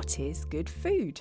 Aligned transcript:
What 0.00 0.18
is 0.18 0.46
good 0.46 0.66
food? 0.66 1.20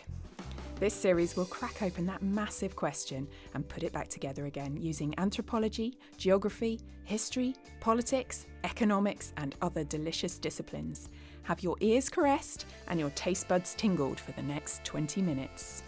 This 0.80 0.94
series 0.94 1.36
will 1.36 1.44
crack 1.44 1.82
open 1.82 2.06
that 2.06 2.22
massive 2.22 2.78
question 2.78 3.28
and 3.54 3.68
put 3.68 3.84
it 3.84 3.92
back 3.92 4.08
together 4.08 4.46
again 4.46 4.78
using 4.78 5.14
anthropology, 5.18 5.98
geography, 6.16 6.80
history, 7.04 7.56
politics, 7.82 8.46
economics, 8.64 9.34
and 9.36 9.54
other 9.62 9.84
delicious 9.84 10.38
disciplines. 10.38 11.10
Have 11.44 11.62
your 11.62 11.76
ears 11.82 12.08
caressed 12.08 12.68
and 12.88 12.98
your 12.98 13.10
taste 13.10 13.50
buds 13.50 13.76
tingled 13.76 14.18
for 14.18 14.32
the 14.32 14.44
next 14.44 14.86
20 14.86 15.24
minutes. 15.24 15.84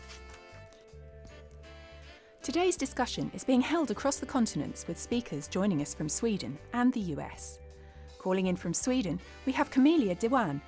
Today's 2.43 2.75
discussion 2.75 3.31
is 3.33 3.45
being 3.45 3.61
held 3.61 3.89
across 3.89 4.17
the 4.17 4.25
continents 4.25 4.85
with 4.85 4.99
speakers 4.99 5.47
joining 5.47 5.81
us 5.81 5.93
from 5.93 6.09
Sweden 6.09 6.57
and 6.73 6.91
the 6.91 7.15
US. 7.15 7.59
Calling 8.17 8.47
in 8.47 8.57
from 8.57 8.73
Sweden, 8.73 9.17
we 9.45 9.53
have 9.53 9.71
Camelia 9.71 10.13
Dewan, 10.15 10.61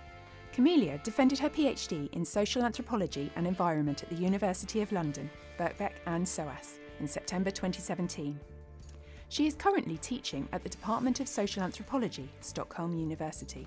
Camelia 0.54 1.00
defended 1.04 1.40
her 1.40 1.50
PhD 1.50 2.14
in 2.14 2.24
social 2.24 2.62
anthropology 2.62 3.32
and 3.36 3.48
environment 3.48 4.04
at 4.04 4.10
the 4.10 4.16
University 4.16 4.82
of 4.84 4.92
London, 4.92 5.28
Birkbeck 5.58 5.94
and 6.06 6.28
SOAS 6.28 6.80
in 7.00 7.08
September 7.08 7.50
2017. 7.50 8.40
She 9.30 9.48
is 9.48 9.56
currently 9.56 9.98
teaching 9.98 10.48
at 10.52 10.62
the 10.62 10.70
Department 10.70 11.20
of 11.20 11.28
Social 11.28 11.64
Anthropology, 11.64 12.30
Stockholm 12.42 12.96
University. 12.96 13.66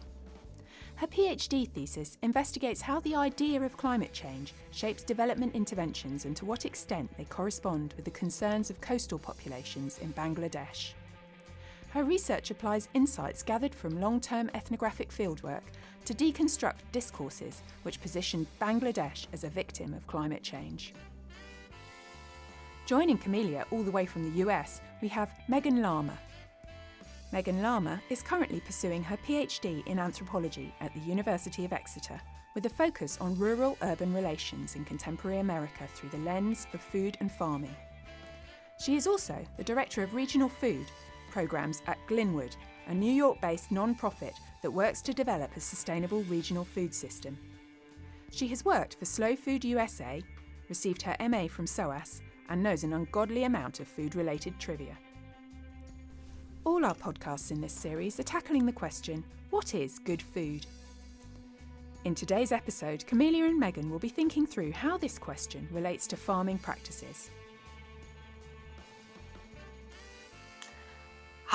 Her 0.94 1.08
PhD 1.08 1.68
thesis 1.68 2.18
investigates 2.22 2.80
how 2.80 3.00
the 3.00 3.16
idea 3.16 3.60
of 3.60 3.76
climate 3.76 4.12
change 4.12 4.54
shapes 4.70 5.02
development 5.02 5.56
interventions 5.56 6.24
and 6.24 6.36
to 6.36 6.44
what 6.44 6.64
extent 6.64 7.10
they 7.18 7.24
correspond 7.24 7.94
with 7.96 8.04
the 8.04 8.12
concerns 8.12 8.70
of 8.70 8.80
coastal 8.80 9.18
populations 9.18 9.98
in 9.98 10.12
Bangladesh. 10.12 10.92
Her 11.96 12.04
research 12.04 12.50
applies 12.50 12.90
insights 12.92 13.42
gathered 13.42 13.74
from 13.74 14.02
long 14.02 14.20
term 14.20 14.50
ethnographic 14.52 15.08
fieldwork 15.08 15.62
to 16.04 16.12
deconstruct 16.12 16.82
discourses 16.92 17.62
which 17.84 18.02
position 18.02 18.46
Bangladesh 18.60 19.26
as 19.32 19.44
a 19.44 19.48
victim 19.48 19.94
of 19.94 20.06
climate 20.06 20.42
change. 20.42 20.92
Joining 22.84 23.16
Camelia 23.16 23.64
all 23.70 23.82
the 23.82 23.90
way 23.90 24.04
from 24.04 24.24
the 24.24 24.40
US, 24.40 24.82
we 25.00 25.08
have 25.08 25.30
Megan 25.48 25.80
Larmer. 25.80 26.18
Megan 27.32 27.62
Larmer 27.62 27.98
is 28.10 28.20
currently 28.20 28.60
pursuing 28.60 29.02
her 29.02 29.16
PhD 29.26 29.82
in 29.86 29.98
anthropology 29.98 30.74
at 30.82 30.92
the 30.92 31.00
University 31.00 31.64
of 31.64 31.72
Exeter, 31.72 32.20
with 32.54 32.66
a 32.66 32.76
focus 32.84 33.16
on 33.22 33.38
rural 33.38 33.78
urban 33.80 34.12
relations 34.12 34.76
in 34.76 34.84
contemporary 34.84 35.38
America 35.38 35.88
through 35.94 36.10
the 36.10 36.26
lens 36.26 36.66
of 36.74 36.82
food 36.82 37.16
and 37.20 37.32
farming. 37.32 37.74
She 38.78 38.96
is 38.96 39.06
also 39.06 39.42
the 39.56 39.64
Director 39.64 40.02
of 40.02 40.12
Regional 40.12 40.50
Food 40.50 40.84
programs 41.36 41.82
at 41.86 41.98
Glynwood, 42.08 42.56
a 42.86 42.94
New 42.94 43.12
York 43.12 43.38
based 43.42 43.70
non-profit 43.70 44.32
that 44.62 44.70
works 44.70 45.02
to 45.02 45.12
develop 45.12 45.54
a 45.54 45.60
sustainable 45.60 46.22
regional 46.22 46.64
food 46.64 46.94
system. 46.94 47.36
She 48.30 48.48
has 48.48 48.64
worked 48.64 48.94
for 48.94 49.04
Slow 49.04 49.36
Food 49.36 49.62
USA, 49.66 50.22
received 50.70 51.02
her 51.02 51.14
MA 51.28 51.46
from 51.46 51.66
SOAS, 51.66 52.22
and 52.48 52.62
knows 52.62 52.84
an 52.84 52.94
ungodly 52.94 53.44
amount 53.44 53.80
of 53.80 53.86
food 53.86 54.14
related 54.14 54.58
trivia. 54.58 54.96
All 56.64 56.86
our 56.86 56.94
podcasts 56.94 57.50
in 57.50 57.60
this 57.60 57.74
series 57.74 58.18
are 58.18 58.22
tackling 58.22 58.64
the 58.64 58.72
question 58.72 59.22
what 59.50 59.74
is 59.74 59.98
good 59.98 60.22
food? 60.22 60.64
In 62.04 62.14
today's 62.14 62.50
episode, 62.50 63.06
Camelia 63.06 63.44
and 63.44 63.60
Megan 63.60 63.90
will 63.90 63.98
be 63.98 64.08
thinking 64.08 64.46
through 64.46 64.72
how 64.72 64.96
this 64.96 65.18
question 65.18 65.68
relates 65.70 66.06
to 66.06 66.16
farming 66.16 66.56
practices. 66.56 67.28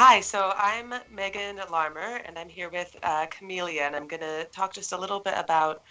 Hi, 0.04 0.20
so 0.20 0.52
I'm 0.58 0.96
Megan 1.12 1.60
Larmer, 1.70 2.22
and 2.26 2.40
I'm 2.40 2.50
here 2.50 2.70
with 2.70 2.96
uh, 3.04 3.28
Camelia, 3.28 3.84
and 3.84 3.96
I'm 3.96 4.08
going 4.08 4.24
to 4.24 4.48
talk 4.52 4.74
just 4.74 4.94
a 4.94 4.98
little 4.98 5.20
bit 5.20 5.36
about 5.38 5.84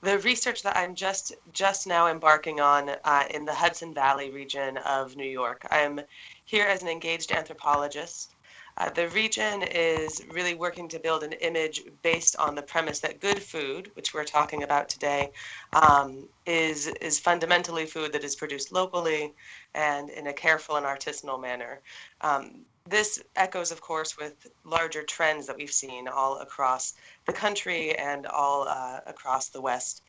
the 0.00 0.20
research 0.20 0.62
that 0.62 0.76
I'm 0.76 0.94
just 0.94 1.34
just 1.52 1.84
now 1.84 2.06
embarking 2.06 2.60
on 2.60 2.90
uh, 3.02 3.24
in 3.34 3.44
the 3.44 3.52
Hudson 3.52 3.92
Valley 3.92 4.30
region 4.30 4.76
of 4.76 5.16
New 5.16 5.28
York. 5.28 5.66
I'm 5.72 5.98
here 6.44 6.66
as 6.66 6.82
an 6.82 6.88
engaged 6.88 7.32
anthropologist. 7.32 8.36
Uh, 8.76 8.90
the 8.90 9.08
region 9.08 9.64
is 9.64 10.22
really 10.30 10.54
working 10.54 10.88
to 10.90 11.00
build 11.00 11.24
an 11.24 11.32
image 11.32 11.82
based 12.02 12.36
on 12.36 12.54
the 12.54 12.62
premise 12.62 13.00
that 13.00 13.18
good 13.18 13.42
food, 13.42 13.90
which 13.94 14.14
we're 14.14 14.22
talking 14.22 14.62
about 14.62 14.88
today, 14.88 15.32
um, 15.72 16.28
is 16.46 16.86
is 16.86 17.18
fundamentally 17.18 17.86
food 17.86 18.12
that 18.12 18.22
is 18.22 18.36
produced 18.36 18.70
locally 18.70 19.34
and 19.74 20.10
in 20.10 20.28
a 20.28 20.32
careful 20.32 20.76
and 20.76 20.86
artisanal 20.86 21.42
manner. 21.42 21.80
Um, 22.20 22.64
this 22.88 23.22
echoes, 23.36 23.70
of 23.70 23.80
course, 23.80 24.16
with 24.16 24.46
larger 24.64 25.02
trends 25.02 25.46
that 25.46 25.56
we've 25.56 25.70
seen 25.70 26.08
all 26.08 26.38
across 26.38 26.94
the 27.26 27.32
country 27.32 27.96
and 27.96 28.26
all 28.26 28.66
uh, 28.68 29.00
across 29.06 29.48
the 29.48 29.60
West. 29.60 30.02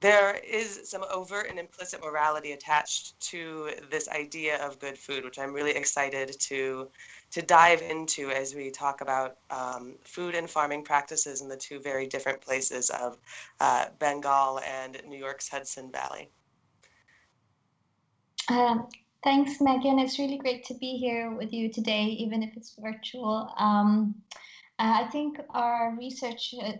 There 0.00 0.36
is 0.36 0.88
some 0.88 1.04
overt 1.12 1.50
and 1.50 1.58
implicit 1.58 2.00
morality 2.00 2.52
attached 2.52 3.18
to 3.32 3.70
this 3.90 4.08
idea 4.08 4.64
of 4.64 4.78
good 4.78 4.96
food, 4.96 5.24
which 5.24 5.38
I'm 5.40 5.52
really 5.52 5.72
excited 5.72 6.36
to 6.38 6.88
to 7.30 7.42
dive 7.42 7.82
into 7.82 8.30
as 8.30 8.54
we 8.54 8.70
talk 8.70 9.02
about 9.02 9.36
um, 9.50 9.96
food 10.02 10.34
and 10.34 10.48
farming 10.48 10.82
practices 10.82 11.42
in 11.42 11.48
the 11.48 11.56
two 11.56 11.78
very 11.78 12.06
different 12.06 12.40
places 12.40 12.88
of 12.88 13.18
uh, 13.60 13.86
Bengal 13.98 14.60
and 14.60 14.98
New 15.06 15.18
York's 15.18 15.46
Hudson 15.46 15.90
Valley. 15.92 16.30
Um, 18.48 18.88
Thanks, 19.22 19.60
Megan. 19.60 19.98
It's 19.98 20.18
really 20.18 20.38
great 20.38 20.64
to 20.66 20.74
be 20.74 20.96
here 20.96 21.30
with 21.34 21.52
you 21.52 21.72
today, 21.72 22.04
even 22.04 22.42
if 22.42 22.56
it's 22.56 22.74
virtual. 22.78 23.52
Um, 23.56 24.14
uh, 24.78 25.04
I 25.04 25.08
think 25.10 25.40
our 25.50 25.96
research 25.98 26.54
uh, 26.60 26.72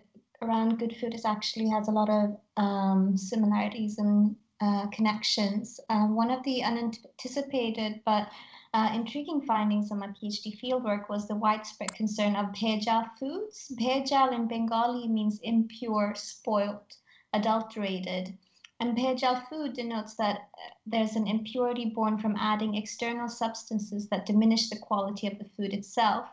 around 0.42 0.78
good 0.78 0.96
food 0.96 1.14
is 1.14 1.24
actually 1.24 1.68
has 1.70 1.88
a 1.88 1.92
lot 1.92 2.08
of 2.10 2.36
um, 2.56 3.16
similarities 3.16 3.98
and 3.98 4.36
uh, 4.60 4.86
connections. 4.88 5.80
Uh, 5.88 6.06
one 6.06 6.30
of 6.30 6.42
the 6.44 6.62
unanticipated 6.62 8.00
but 8.04 8.28
uh, 8.74 8.90
intriguing 8.94 9.40
findings 9.42 9.90
in 9.90 9.98
my 9.98 10.08
PhD 10.08 10.60
fieldwork 10.60 11.08
was 11.08 11.26
the 11.26 11.34
widespread 11.36 11.92
concern 11.94 12.36
of 12.36 12.46
bhejal 12.52 13.08
foods. 13.18 13.72
Bhejal 13.80 14.32
in 14.32 14.46
Bengali 14.46 15.08
means 15.08 15.40
impure, 15.42 16.14
spoilt, 16.16 16.96
adulterated. 17.32 18.36
And 18.80 18.96
bhejal 18.96 19.48
food 19.48 19.72
denotes 19.72 20.14
that 20.14 20.36
uh, 20.36 20.70
there's 20.86 21.16
an 21.16 21.26
impurity 21.26 21.86
born 21.86 22.18
from 22.18 22.36
adding 22.36 22.76
external 22.76 23.28
substances 23.28 24.08
that 24.08 24.24
diminish 24.24 24.68
the 24.70 24.78
quality 24.78 25.26
of 25.26 25.38
the 25.38 25.48
food 25.56 25.74
itself, 25.74 26.28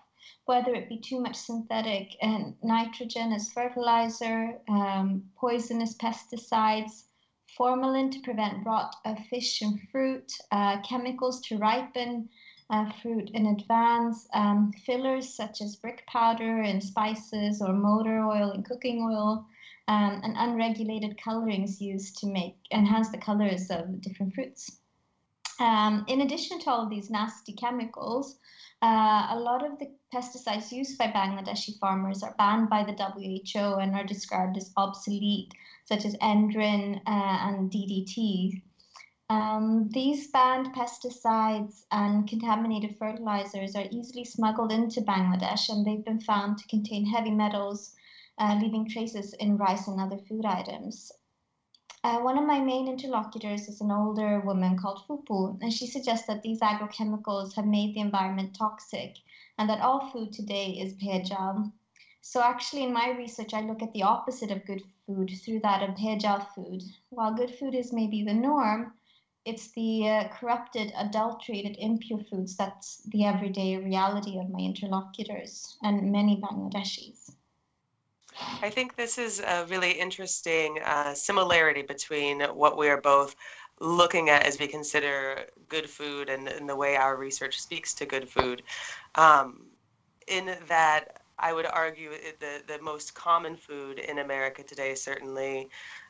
whether 0.46 0.76
it 0.76 0.88
be 0.88 1.00
too 1.00 1.20
much 1.20 1.36
synthetic 1.36 2.16
and 2.22 2.56
nitrogen 2.62 3.34
as 3.34 3.52
fertilizer, 3.52 4.62
um, 4.68 5.24
poisonous 5.36 5.96
pesticides, 5.96 7.06
formalin 7.58 8.12
to 8.12 8.20
prevent 8.20 8.64
rot 8.64 8.96
of 9.06 9.18
fish 9.28 9.62
and 9.64 9.80
fruit, 9.90 10.32
uh, 10.52 10.82
chemicals 10.82 11.42
to 11.42 11.58
ripen 11.58 12.30
uh, 12.70 12.92
fruit 13.02 13.30
in 13.32 13.48
advance, 13.48 14.28
um, 14.34 14.72
fillers 14.86 15.34
such 15.34 15.62
as 15.62 15.76
brick 15.78 16.06
powder 16.08 16.62
and 16.62 16.84
spices 16.84 17.62
or 17.62 17.74
motor 17.74 18.24
oil 18.24 18.52
and 18.52 18.66
cooking 18.66 19.02
oil, 19.02 19.48
um, 19.88 20.22
and 20.24 20.36
unregulated 20.38 21.20
colorings 21.22 21.82
used 21.82 22.18
to 22.18 22.28
make 22.28 22.56
enhance 22.72 23.10
the 23.10 23.18
colors 23.18 23.70
of 23.70 24.02
different 24.02 24.34
fruits. 24.34 24.80
Um, 25.60 26.04
in 26.08 26.22
addition 26.22 26.60
to 26.62 26.70
all 26.70 26.84
of 26.84 26.90
these 26.90 27.10
nasty 27.10 27.54
chemicals, 27.54 28.38
uh, 28.82 29.28
a 29.30 29.40
lot 29.40 29.66
of 29.66 29.80
the 29.80 29.90
pesticides 30.14 30.72
used 30.72 30.98
by 30.98 31.08
Bangladeshi 31.08 31.80
farmers 31.80 32.24
are 32.24 32.36
banned 32.38 32.70
by 32.70 32.84
the 32.84 32.94
WHO 32.94 33.80
and 33.80 33.96
are 33.96 34.04
described 34.04 34.58
as 34.58 34.74
obsolete, 34.76 35.54
such 35.86 36.06
as 36.06 36.16
Endrin 36.18 36.98
uh, 37.08 37.38
and 37.48 37.72
DDT. 37.72 38.62
Um, 39.30 39.90
these 39.90 40.30
banned 40.30 40.76
pesticides 40.76 41.86
and 41.92 42.28
contaminated 42.28 42.98
fertilizers 43.00 43.76
are 43.76 43.88
easily 43.90 44.24
smuggled 44.24 44.72
into 44.72 45.02
Bangladesh, 45.02 45.70
and 45.70 45.86
they've 45.86 46.06
been 46.06 46.22
found 46.22 46.58
to 46.58 46.68
contain 46.68 47.06
heavy 47.06 47.32
metals 47.32 47.95
uh, 48.38 48.58
leaving 48.62 48.88
traces 48.88 49.34
in 49.34 49.58
rice 49.58 49.88
and 49.88 50.00
other 50.00 50.18
food 50.18 50.46
items. 50.46 51.12
Uh, 52.04 52.20
one 52.20 52.38
of 52.38 52.46
my 52.46 52.60
main 52.60 52.88
interlocutors 52.88 53.68
is 53.68 53.82
an 53.82 53.92
older 53.92 54.40
woman 54.42 54.78
called 54.78 55.02
Fupu, 55.08 55.58
and 55.62 55.74
she 55.74 55.88
suggests 55.88 56.28
that 56.28 56.44
these 56.44 56.60
agrochemicals 56.60 57.56
have 57.56 57.66
made 57.66 57.96
the 57.96 58.00
environment 58.00 58.56
toxic 58.56 59.18
and 59.58 59.68
that 59.68 59.82
all 59.82 60.12
food 60.12 60.32
today 60.32 60.72
is 60.72 60.94
bhejal. 60.94 61.72
So, 62.22 62.42
actually, 62.42 62.84
in 62.84 62.94
my 62.94 63.10
research, 63.10 63.54
I 63.54 63.62
look 63.62 63.82
at 63.82 63.92
the 63.94 64.04
opposite 64.04 64.52
of 64.52 64.66
good 64.66 64.84
food 65.06 65.32
through 65.44 65.62
that 65.62 65.82
of 65.82 65.96
bhejal 65.96 66.48
food. 66.54 66.84
While 67.10 67.34
good 67.34 67.56
food 67.56 67.74
is 67.74 67.92
maybe 67.92 68.24
the 68.24 68.34
norm, 68.34 68.94
it's 69.46 69.72
the 69.72 70.08
uh, 70.10 70.28
corrupted, 70.28 70.92
adulterated, 70.96 71.76
impure 71.80 72.20
foods 72.20 72.56
that's 72.56 73.04
the 73.04 73.26
everyday 73.26 73.78
reality 73.78 74.40
of 74.40 74.50
my 74.50 74.60
interlocutors 74.60 75.78
and 75.82 76.12
many 76.12 76.42
Bangladeshis. 76.42 77.32
I 78.62 78.70
think 78.70 78.96
this 78.96 79.18
is 79.18 79.40
a 79.40 79.66
really 79.70 79.92
interesting 79.92 80.80
uh, 80.84 81.14
similarity 81.14 81.82
between 81.82 82.42
what 82.42 82.78
we 82.78 82.90
are 82.90 83.02
both 83.02 83.36
looking 83.80 84.30
at 84.30 84.44
as 84.44 84.60
we 84.60 84.68
consider 84.68 85.46
good 85.70 85.90
food 85.90 86.30
and, 86.30 86.48
and 86.48 86.68
the 86.68 86.76
way 86.76 86.96
our 86.96 87.18
research 87.18 87.60
speaks 87.60 87.94
to 87.96 88.06
good 88.06 88.28
food. 88.30 88.64
Um, 89.16 89.68
in 90.28 90.56
that, 90.68 91.22
I 91.38 91.52
would 91.52 91.66
argue 91.66 92.12
the, 92.40 92.62
the 92.66 92.82
most 92.82 93.14
common 93.14 93.58
food 93.58 94.00
in 94.00 94.20
America 94.20 94.64
today, 94.64 94.96
certainly 94.96 95.68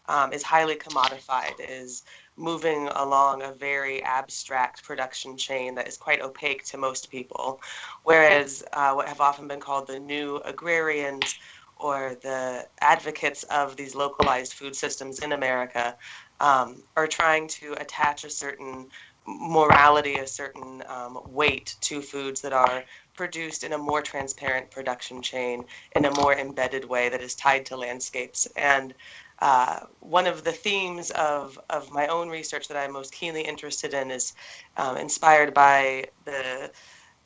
um, 0.07 0.31
is 0.31 0.43
highly 0.43 0.75
commodified, 0.75 1.55
is 1.59 2.03
moving 2.37 2.87
along 2.89 3.41
a 3.41 3.51
very 3.51 4.03
abstract 4.03 4.83
production 4.83 5.35
chain 5.35 5.73
that 5.75 5.87
is 5.87 5.97
quite 5.97 6.21
opaque 6.21 6.63
to 6.65 6.77
most 6.77 7.09
people. 7.09 7.59
Whereas 8.03 8.63
uh, 8.73 8.93
what 8.93 9.07
have 9.07 9.19
often 9.19 9.47
been 9.47 9.59
called 9.59 9.87
the 9.87 9.99
new 9.99 10.37
agrarians 10.45 11.35
or 11.77 12.15
the 12.23 12.67
advocates 12.81 13.43
of 13.43 13.75
these 13.77 13.95
localized 13.95 14.53
food 14.53 14.75
systems 14.75 15.19
in 15.19 15.31
America 15.33 15.97
um, 16.39 16.83
are 16.95 17.07
trying 17.07 17.47
to 17.47 17.73
attach 17.79 18.23
a 18.23 18.29
certain 18.29 18.89
morality, 19.27 20.17
a 20.17 20.27
certain 20.27 20.83
um, 20.87 21.19
weight 21.25 21.75
to 21.81 22.01
foods 22.01 22.41
that 22.41 22.53
are 22.53 22.83
produced 23.15 23.63
in 23.63 23.73
a 23.73 23.77
more 23.77 24.01
transparent 24.01 24.71
production 24.71 25.21
chain 25.21 25.65
in 25.95 26.05
a 26.05 26.11
more 26.11 26.33
embedded 26.35 26.85
way 26.85 27.09
that 27.09 27.21
is 27.21 27.35
tied 27.35 27.65
to 27.65 27.77
landscapes. 27.77 28.47
And 28.55 28.93
uh, 29.39 29.81
one 29.99 30.27
of 30.27 30.43
the 30.43 30.51
themes 30.51 31.11
of, 31.11 31.59
of 31.69 31.91
my 31.91 32.07
own 32.07 32.29
research 32.29 32.67
that 32.67 32.77
I'm 32.77 32.93
most 32.93 33.13
keenly 33.13 33.41
interested 33.41 33.93
in 33.93 34.11
is 34.11 34.33
um, 34.77 34.97
inspired 34.97 35.53
by 35.53 36.05
the 36.25 36.71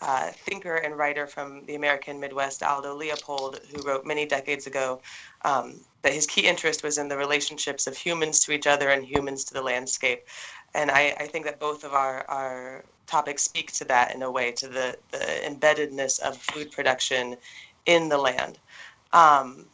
uh, 0.01 0.30
thinker 0.31 0.75
and 0.75 0.98
writer 0.98 1.28
from 1.28 1.66
the 1.66 1.75
American 1.75 2.19
Midwest, 2.19 2.63
Aldo 2.63 2.96
Leopold, 2.96 3.60
who 3.72 3.81
wrote 3.81 4.06
many 4.06 4.25
decades 4.25 4.66
ago 4.68 5.01
um, 5.44 5.81
that 6.04 6.13
his 6.13 6.25
key 6.25 6.48
interest 6.48 6.84
was 6.84 6.98
in 6.98 7.10
the 7.10 7.18
relationships 7.18 7.88
of 7.88 7.98
humans 7.98 8.40
to 8.42 8.51
each 8.51 8.68
other 8.68 8.90
and 8.90 9.04
humans 9.04 9.44
to 9.46 9.54
the 9.54 9.62
landscape. 9.62 10.22
And 10.74 10.90
I, 10.90 11.16
I 11.19 11.28
think 11.28 11.46
that 11.46 11.60
both 11.60 11.84
of 11.84 11.94
our, 11.94 12.25
our 12.30 12.86
topics 13.07 13.44
speak 13.44 13.72
to 13.74 13.86
that 13.86 14.16
in 14.16 14.22
a 14.22 14.31
way, 14.31 14.51
to 14.54 14.68
the, 14.68 14.98
the 15.12 15.18
embeddedness 15.18 16.19
of 16.19 16.38
food 16.38 16.72
production 16.72 17.36
in 17.86 18.07
the 18.07 18.18
land. 18.18 18.60
Um, 19.12 19.66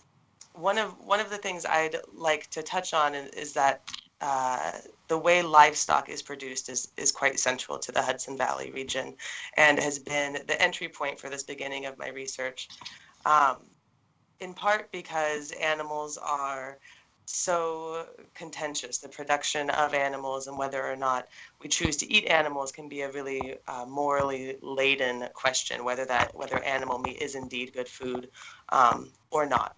one 0.53 0.77
of 0.77 0.97
one 0.99 1.19
of 1.19 1.29
the 1.29 1.37
things 1.37 1.65
I'd 1.65 1.97
like 2.13 2.49
to 2.51 2.63
touch 2.63 2.93
on 2.93 3.13
is 3.13 3.53
that 3.53 3.81
uh, 4.21 4.71
the 5.07 5.17
way 5.17 5.41
livestock 5.41 6.09
is 6.09 6.21
produced 6.21 6.69
is, 6.69 6.89
is 6.97 7.11
quite 7.11 7.39
central 7.39 7.77
to 7.79 7.91
the 7.91 8.01
Hudson 8.01 8.37
Valley 8.37 8.71
region 8.71 9.15
and 9.57 9.79
has 9.79 9.99
been 9.99 10.39
the 10.47 10.61
entry 10.61 10.89
point 10.89 11.19
for 11.19 11.29
this 11.29 11.43
beginning 11.43 11.85
of 11.85 11.97
my 11.97 12.09
research. 12.09 12.67
Um, 13.25 13.57
in 14.39 14.53
part 14.53 14.91
because 14.91 15.51
animals 15.51 16.17
are 16.17 16.77
so 17.25 18.05
contentious. 18.35 18.99
The 18.99 19.09
production 19.09 19.69
of 19.71 19.93
animals 19.93 20.47
and 20.47 20.57
whether 20.57 20.85
or 20.85 20.95
not 20.95 21.27
we 21.61 21.67
choose 21.67 21.97
to 21.97 22.11
eat 22.11 22.27
animals 22.27 22.71
can 22.71 22.87
be 22.87 23.01
a 23.01 23.11
really 23.11 23.57
uh, 23.67 23.85
morally 23.87 24.57
laden 24.61 25.27
question. 25.33 25.83
Whether 25.83 26.05
that 26.05 26.35
whether 26.35 26.59
animal 26.59 26.99
meat 26.99 27.21
is 27.21 27.35
indeed 27.35 27.73
good 27.73 27.87
food 27.87 28.29
um, 28.69 29.11
or 29.31 29.45
not. 29.45 29.75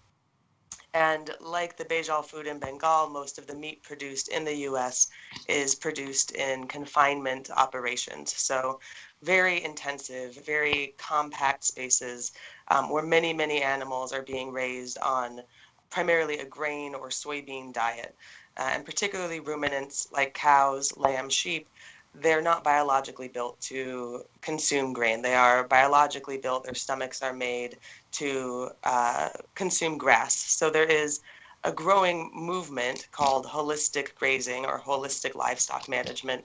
And 0.94 1.30
like 1.40 1.76
the 1.76 1.84
Bhejal 1.84 2.24
food 2.24 2.46
in 2.46 2.58
Bengal, 2.58 3.08
most 3.08 3.38
of 3.38 3.46
the 3.46 3.54
meat 3.54 3.82
produced 3.82 4.28
in 4.28 4.44
the 4.44 4.54
US 4.68 5.08
is 5.48 5.74
produced 5.74 6.32
in 6.32 6.66
confinement 6.66 7.50
operations. 7.50 8.34
So, 8.36 8.80
very 9.22 9.62
intensive, 9.62 10.34
very 10.46 10.94
compact 10.96 11.64
spaces 11.64 12.32
um, 12.68 12.88
where 12.88 13.02
many, 13.02 13.32
many 13.32 13.62
animals 13.62 14.12
are 14.12 14.22
being 14.22 14.52
raised 14.52 14.96
on 14.98 15.42
primarily 15.90 16.38
a 16.38 16.44
grain 16.44 16.94
or 16.94 17.08
soybean 17.08 17.72
diet. 17.72 18.14
Uh, 18.56 18.70
and 18.72 18.84
particularly 18.84 19.40
ruminants 19.40 20.08
like 20.10 20.34
cows, 20.34 20.96
lamb, 20.96 21.28
sheep, 21.30 21.68
they're 22.14 22.42
not 22.42 22.64
biologically 22.64 23.28
built 23.28 23.60
to 23.60 24.22
consume 24.40 24.92
grain. 24.92 25.22
They 25.22 25.34
are 25.34 25.64
biologically 25.64 26.38
built, 26.38 26.64
their 26.64 26.74
stomachs 26.74 27.22
are 27.22 27.32
made 27.32 27.78
to 28.12 28.70
uh, 28.84 29.28
consume 29.54 29.98
grass. 29.98 30.34
So 30.34 30.70
there 30.70 30.84
is 30.84 31.20
a 31.64 31.72
growing 31.72 32.30
movement 32.34 33.08
called 33.12 33.44
holistic 33.46 34.14
grazing 34.14 34.64
or 34.64 34.80
holistic 34.80 35.34
livestock 35.34 35.88
management 35.88 36.44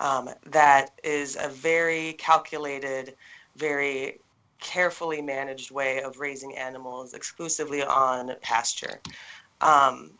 um, 0.00 0.30
that 0.46 0.90
is 1.02 1.36
a 1.40 1.48
very 1.48 2.14
calculated, 2.14 3.14
very 3.56 4.20
carefully 4.60 5.22
managed 5.22 5.70
way 5.70 6.02
of 6.02 6.18
raising 6.18 6.56
animals 6.56 7.14
exclusively 7.14 7.82
on 7.82 8.32
pasture. 8.42 9.00
Um, 9.60 10.12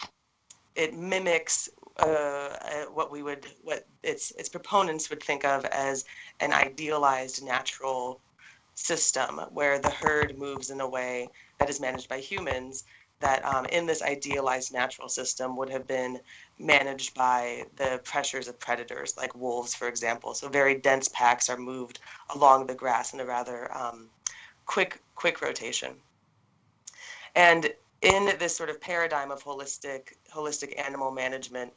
it 0.74 0.94
mimics 0.94 1.68
uh, 2.00 2.56
uh, 2.62 2.84
what 2.94 3.10
we 3.10 3.22
would 3.22 3.46
what 3.62 3.86
its 4.02 4.30
its 4.32 4.48
proponents 4.48 5.10
would 5.10 5.22
think 5.22 5.44
of 5.44 5.64
as 5.66 6.04
an 6.40 6.52
idealized 6.52 7.44
natural 7.44 8.20
system 8.74 9.40
where 9.52 9.78
the 9.78 9.90
herd 9.90 10.38
moves 10.38 10.70
in 10.70 10.80
a 10.80 10.88
way 10.88 11.28
that 11.58 11.68
is 11.68 11.80
managed 11.80 12.08
by 12.08 12.18
humans 12.18 12.84
that 13.20 13.44
um, 13.44 13.66
in 13.66 13.84
this 13.84 14.02
idealized 14.02 14.72
natural 14.72 15.08
system 15.08 15.56
would 15.56 15.68
have 15.68 15.86
been 15.86 16.18
managed 16.58 17.14
by 17.14 17.64
the 17.76 18.00
pressures 18.04 18.48
of 18.48 18.58
predators 18.58 19.16
like 19.16 19.34
wolves 19.34 19.74
for 19.74 19.88
example. 19.88 20.32
So 20.32 20.48
very 20.48 20.74
dense 20.74 21.08
packs 21.08 21.50
are 21.50 21.58
moved 21.58 22.00
along 22.34 22.66
the 22.66 22.74
grass 22.74 23.12
in 23.12 23.20
a 23.20 23.26
rather 23.26 23.76
um, 23.76 24.08
quick 24.66 25.02
quick 25.14 25.42
rotation. 25.42 25.94
And 27.34 27.72
in 28.02 28.32
this 28.38 28.56
sort 28.56 28.70
of 28.70 28.80
paradigm 28.80 29.30
of 29.30 29.42
holistic 29.44 30.14
holistic 30.34 30.78
animal 30.78 31.10
management, 31.10 31.72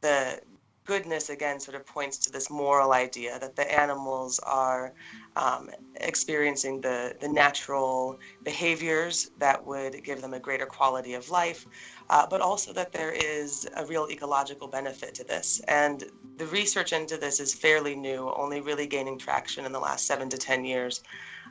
the 0.00 0.40
goodness 0.88 1.28
again 1.28 1.60
sort 1.60 1.76
of 1.76 1.84
points 1.86 2.16
to 2.16 2.32
this 2.32 2.48
moral 2.48 2.92
idea 2.92 3.38
that 3.38 3.54
the 3.54 3.80
animals 3.80 4.38
are 4.40 4.94
um, 5.36 5.68
experiencing 5.96 6.80
the, 6.80 7.14
the 7.20 7.28
natural 7.28 8.18
behaviors 8.42 9.30
that 9.38 9.64
would 9.66 10.02
give 10.02 10.22
them 10.22 10.32
a 10.32 10.40
greater 10.40 10.64
quality 10.64 11.12
of 11.12 11.28
life, 11.28 11.66
uh, 12.08 12.26
but 12.26 12.40
also 12.40 12.72
that 12.72 12.90
there 12.90 13.12
is 13.12 13.68
a 13.76 13.84
real 13.84 14.08
ecological 14.10 14.66
benefit 14.66 15.14
to 15.14 15.24
this. 15.24 15.60
And 15.68 16.04
the 16.38 16.46
research 16.46 16.94
into 16.94 17.18
this 17.18 17.38
is 17.38 17.52
fairly 17.52 17.94
new, 17.94 18.32
only 18.34 18.62
really 18.62 18.86
gaining 18.86 19.18
traction 19.18 19.66
in 19.66 19.72
the 19.72 19.78
last 19.78 20.06
seven 20.06 20.30
to 20.30 20.38
10 20.38 20.64
years. 20.64 21.02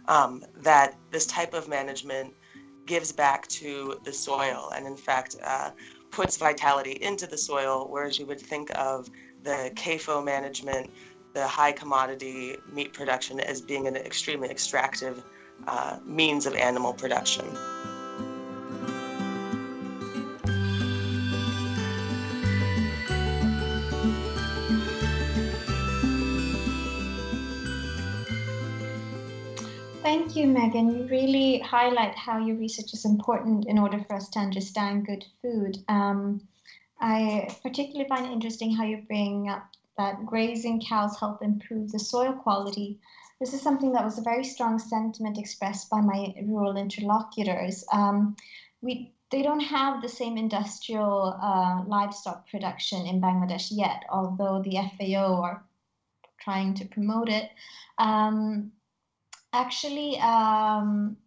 Um, 0.07 0.45
that 0.55 0.95
this 1.11 1.27
type 1.27 1.53
of 1.53 1.67
management 1.67 2.33
gives 2.87 3.11
back 3.11 3.47
to 3.49 3.99
the 4.03 4.11
soil 4.11 4.71
and, 4.75 4.87
in 4.87 4.97
fact, 4.97 5.35
uh, 5.43 5.69
puts 6.09 6.37
vitality 6.37 6.97
into 7.01 7.27
the 7.27 7.37
soil, 7.37 7.87
whereas 7.89 8.17
you 8.17 8.25
would 8.25 8.41
think 8.41 8.71
of 8.75 9.09
the 9.43 9.71
CAFO 9.75 10.23
management, 10.23 10.89
the 11.33 11.45
high 11.45 11.71
commodity 11.71 12.55
meat 12.73 12.93
production, 12.93 13.39
as 13.39 13.61
being 13.61 13.85
an 13.87 13.95
extremely 13.95 14.49
extractive 14.49 15.23
uh, 15.67 15.97
means 16.03 16.45
of 16.45 16.55
animal 16.55 16.93
production. 16.93 17.45
You, 30.37 30.47
Megan. 30.47 30.95
You 30.95 31.07
really 31.07 31.59
highlight 31.59 32.15
how 32.15 32.37
your 32.37 32.57
research 32.57 32.93
is 32.93 33.05
important 33.05 33.65
in 33.65 33.79
order 33.79 33.99
for 34.07 34.15
us 34.15 34.29
to 34.29 34.39
understand 34.39 35.07
good 35.07 35.25
food. 35.41 35.77
Um, 35.87 36.47
I 37.01 37.49
particularly 37.63 38.07
find 38.07 38.25
it 38.27 38.31
interesting 38.31 38.75
how 38.75 38.83
you 38.83 39.03
bring 39.07 39.49
up 39.49 39.65
that 39.97 40.25
grazing 40.27 40.81
cows 40.81 41.19
help 41.19 41.41
improve 41.41 41.91
the 41.91 41.97
soil 41.97 42.33
quality. 42.33 42.99
This 43.39 43.53
is 43.53 43.61
something 43.61 43.91
that 43.93 44.05
was 44.05 44.19
a 44.19 44.23
very 44.23 44.43
strong 44.43 44.77
sentiment 44.77 45.39
expressed 45.39 45.89
by 45.89 46.01
my 46.01 46.35
rural 46.43 46.77
interlocutors. 46.77 47.83
Um, 47.91 48.35
we 48.81 49.13
they 49.31 49.41
don't 49.41 49.59
have 49.59 50.01
the 50.01 50.07
same 50.07 50.37
industrial 50.37 51.37
uh, 51.41 51.83
livestock 51.85 52.47
production 52.49 53.05
in 53.07 53.19
Bangladesh 53.19 53.67
yet, 53.71 54.05
although 54.09 54.61
the 54.61 54.77
FAO 54.97 55.41
are 55.41 55.65
trying 56.39 56.75
to 56.75 56.85
promote 56.85 57.27
it. 57.27 57.49
Um, 57.97 58.71
actually, 59.53 60.19
um, 60.19 61.17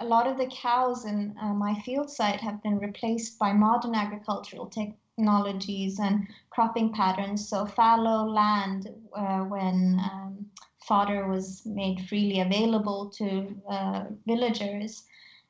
a 0.00 0.04
lot 0.04 0.26
of 0.26 0.38
the 0.38 0.46
cows 0.46 1.04
in 1.04 1.34
uh, 1.40 1.54
my 1.54 1.74
field 1.80 2.10
site 2.10 2.40
have 2.40 2.62
been 2.62 2.78
replaced 2.78 3.38
by 3.38 3.52
modern 3.52 3.94
agricultural 3.94 4.66
technologies 4.66 5.98
and 6.00 6.26
cropping 6.50 6.92
patterns. 6.92 7.48
So 7.48 7.66
fallow 7.66 8.26
land, 8.26 8.88
uh, 9.16 9.40
when 9.40 10.00
um, 10.02 10.46
fodder 10.86 11.28
was 11.28 11.62
made 11.64 12.06
freely 12.08 12.40
available 12.40 13.10
to 13.16 13.54
uh, 13.70 14.04
villagers, 14.26 15.04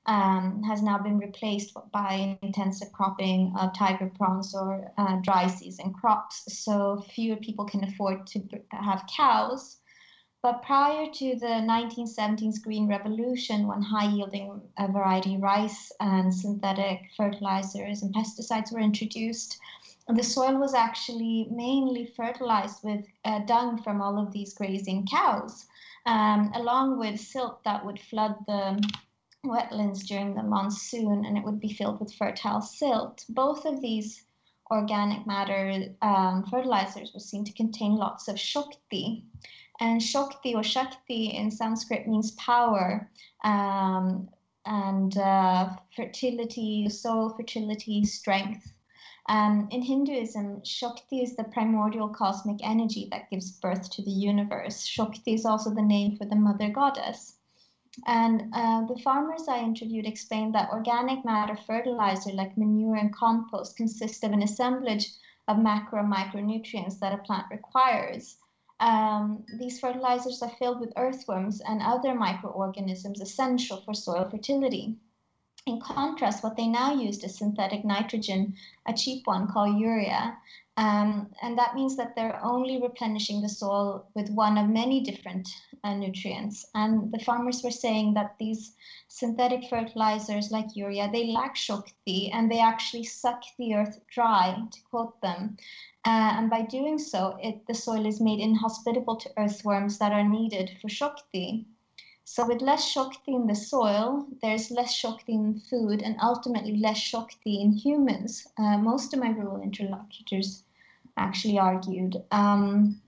um, 0.07 0.63
has 0.63 0.83
now 0.83 0.99
been 0.99 1.19
replaced 1.19 1.73
by 1.91 2.39
intensive 2.43 2.93
cropping 2.93 3.55
of 3.59 3.75
tiger 3.75 4.11
prawns 4.19 4.55
or 4.55 4.93
uh, 4.99 5.17
dry 5.23 5.47
season 5.47 5.95
crops. 5.95 6.45
So 6.49 7.03
fewer 7.15 7.37
people 7.37 7.65
can 7.65 7.85
afford 7.85 8.27
to 8.29 8.43
have 8.71 9.07
cows. 9.17 9.79
But 10.45 10.61
prior 10.61 11.11
to 11.11 11.37
the 11.37 11.65
1970s 11.65 12.63
Green 12.63 12.87
Revolution, 12.87 13.67
when 13.67 13.81
high 13.81 14.11
yielding 14.11 14.61
uh, 14.77 14.89
variety 14.89 15.39
rice 15.39 15.91
and 16.01 16.35
synthetic 16.35 17.01
fertilizers 17.17 18.03
and 18.03 18.15
pesticides 18.15 18.71
were 18.71 18.81
introduced, 18.81 19.59
the 20.07 20.23
soil 20.23 20.59
was 20.59 20.75
actually 20.75 21.49
mainly 21.51 22.13
fertilized 22.15 22.85
with 22.85 23.07
uh, 23.25 23.39
dung 23.47 23.83
from 23.83 24.03
all 24.03 24.19
of 24.19 24.35
these 24.35 24.53
grazing 24.53 25.07
cows, 25.07 25.65
um, 26.05 26.53
along 26.55 26.99
with 26.99 27.19
silt 27.19 27.65
that 27.65 27.83
would 27.83 27.99
flood 27.99 28.37
the 28.47 28.87
wetlands 29.47 30.07
during 30.07 30.35
the 30.35 30.43
monsoon 30.43 31.25
and 31.25 31.39
it 31.39 31.45
would 31.45 31.59
be 31.59 31.73
filled 31.73 32.01
with 32.01 32.13
fertile 32.13 32.61
silt. 32.61 33.25
Both 33.31 33.65
of 33.65 33.81
these 33.81 34.27
organic 34.71 35.27
matter 35.27 35.95
um, 36.03 36.45
fertilizers 36.51 37.15
were 37.15 37.21
seen 37.21 37.45
to 37.45 37.53
contain 37.55 37.97
lots 37.97 38.29
of 38.29 38.39
Shakti. 38.39 39.25
And 39.81 40.03
Shakti 40.03 40.55
or 40.55 40.63
Shakti 40.63 41.27
in 41.27 41.51
Sanskrit 41.51 42.07
means 42.07 42.31
power 42.33 43.11
um, 43.43 44.29
and 44.65 45.17
uh, 45.19 45.71
fertility, 45.97 46.89
soil 46.89 47.31
fertility, 47.31 48.05
strength. 48.05 48.73
Um, 49.29 49.69
in 49.71 49.83
Hinduism, 49.83 50.65
Shakti 50.65 51.23
is 51.23 51.35
the 51.35 51.45
primordial 51.45 52.09
cosmic 52.09 52.59
energy 52.63 53.09
that 53.11 53.31
gives 53.31 53.51
birth 53.53 53.91
to 53.91 54.03
the 54.03 54.11
universe. 54.11 54.85
Shakti 54.85 55.35
is 55.35 55.45
also 55.45 55.71
the 55.75 55.83
name 55.83 56.17
for 56.17 56.27
the 56.27 56.37
mother 56.37 56.69
goddess. 56.69 57.37
And 58.07 58.53
uh, 58.53 58.87
the 58.87 58.99
farmers 58.99 59.49
I 59.49 59.61
interviewed 59.61 60.07
explained 60.07 60.55
that 60.55 60.71
organic 60.71 61.25
matter 61.25 61.57
fertilizer 61.57 62.33
like 62.33 62.59
manure 62.59 62.97
and 62.97 63.15
compost 63.15 63.77
consists 63.77 64.23
of 64.23 64.33
an 64.33 64.43
assemblage 64.43 65.11
of 65.49 65.59
macro 65.59 66.01
and 66.01 66.13
micronutrients 66.13 66.99
that 66.99 67.15
a 67.15 67.19
plant 67.19 67.47
requires. 67.51 68.37
Um, 68.81 69.45
these 69.59 69.79
fertilizers 69.81 70.43
are 70.43 70.51
filled 70.59 70.81
with 70.81 70.93
earthworms 70.97 71.61
and 71.61 71.81
other 71.81 72.15
microorganisms 72.15 73.21
essential 73.21 73.83
for 73.85 73.95
soil 73.95 74.29
fertility. 74.29 74.97
In 75.67 75.81
contrast, 75.81 76.45
what 76.45 76.57
they 76.57 76.67
now 76.67 76.93
use 76.93 77.25
is 77.25 77.39
synthetic 77.39 77.85
nitrogen, 77.85 78.55
a 78.87 78.93
cheap 78.93 79.27
one 79.27 79.47
called 79.51 79.79
urea, 79.79 80.37
um, 80.77 81.31
and 81.41 81.57
that 81.57 81.77
means 81.77 81.97
that 81.97 82.17
they're 82.17 82.45
only 82.45 82.83
replenishing 82.83 83.41
the 83.41 83.49
soil 83.49 84.09
with 84.15 84.29
one 84.31 84.59
of 84.59 84.69
many 84.69 85.01
different 85.01 85.49
uh, 85.85 85.95
nutrients. 85.95 86.67
And 86.75 87.13
the 87.13 87.21
farmers 87.21 87.63
were 87.63 87.71
saying 87.71 88.15
that 88.15 88.35
these 88.41 88.75
synthetic 89.07 89.71
fertilizers 89.71 90.51
like 90.51 90.75
urea, 90.75 91.09
they 91.13 91.29
lack 91.29 91.55
Shakti 91.55 92.33
and 92.33 92.51
they 92.51 92.59
actually 92.59 93.05
suck 93.05 93.43
the 93.57 93.75
earth 93.75 94.01
dry, 94.11 94.57
to 94.73 94.81
quote 94.91 95.21
them. 95.21 95.57
Uh, 96.07 96.37
and 96.37 96.51
by 96.51 96.63
doing 96.63 96.99
so, 96.99 97.39
it, 97.41 97.67
the 97.67 97.75
soil 97.75 98.05
is 98.05 98.21
made 98.21 98.39
inhospitable 98.39 99.17
to 99.17 99.31
earthworms 99.39 99.99
that 99.99 100.13
are 100.13 100.29
needed 100.29 100.71
for 100.81 100.89
Shakti. 100.89 101.67
So 102.25 102.47
with 102.47 102.61
less 102.61 102.87
Shakti 102.87 103.35
in 103.35 103.47
the 103.47 103.55
soil, 103.55 104.27
there's 104.43 104.71
less 104.71 104.93
Shakti 104.93 105.33
in 105.33 105.61
food 105.71 106.03
and 106.03 106.17
ultimately 106.23 106.77
less 106.77 106.99
Shakti 106.99 107.61
in 107.61 107.73
humans. 107.73 108.47
Uh, 108.59 108.79
most 108.79 109.15
of 109.15 109.21
my 109.21 109.31
rural 109.31 109.63
interlocutors 109.63 110.65
actually 111.17 111.59
argued. 111.59 112.17
Um, 112.31 113.01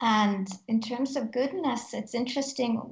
and 0.00 0.48
in 0.68 0.80
terms 0.80 1.16
of 1.16 1.32
goodness, 1.32 1.94
it's 1.94 2.14
interesting 2.14 2.82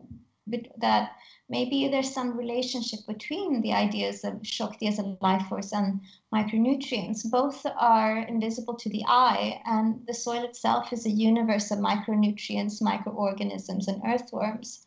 that 0.79 1.13
maybe 1.49 1.89
there's 1.89 2.13
some 2.13 2.37
relationship 2.37 3.01
between 3.07 3.61
the 3.61 3.73
ideas 3.73 4.25
of 4.25 4.47
Shakti 4.47 4.87
as 4.87 4.99
a 4.99 5.17
life 5.21 5.47
force 5.49 5.73
and 5.73 6.01
micronutrients. 6.35 7.31
Both 7.31 7.67
are 7.79 8.19
invisible 8.19 8.75
to 8.75 8.89
the 8.89 9.05
eye, 9.07 9.61
and 9.67 10.07
the 10.07 10.15
soil 10.15 10.45
itself 10.45 10.93
is 10.93 11.07
a 11.07 11.11
universe 11.11 11.71
of 11.71 11.79
micronutrients, 11.79 12.81
microorganisms, 12.81 13.89
and 13.89 14.03
earthworms. 14.07 14.87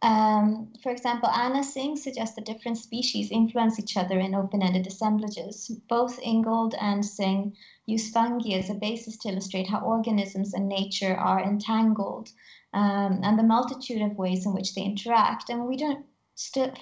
Um, 0.00 0.72
for 0.80 0.92
example, 0.92 1.28
Anna 1.28 1.64
Tsing 1.64 1.96
suggests 1.96 2.36
that 2.36 2.46
different 2.46 2.78
species 2.78 3.32
influence 3.32 3.80
each 3.80 3.96
other 3.96 4.20
in 4.20 4.34
open-ended 4.34 4.86
assemblages. 4.86 5.68
Both 5.88 6.20
Ingold 6.20 6.74
and 6.80 7.02
Tsing 7.02 7.56
use 7.86 8.10
fungi 8.10 8.50
as 8.50 8.70
a 8.70 8.74
basis 8.74 9.16
to 9.18 9.30
illustrate 9.30 9.68
how 9.68 9.80
organisms 9.80 10.54
and 10.54 10.68
nature 10.68 11.16
are 11.16 11.42
entangled 11.42 12.30
um, 12.74 13.20
and 13.22 13.38
the 13.38 13.42
multitude 13.42 14.02
of 14.02 14.16
ways 14.16 14.44
in 14.44 14.52
which 14.52 14.74
they 14.74 14.82
interact. 14.82 15.48
And 15.48 15.66
we 15.66 15.76
don't 15.76 16.04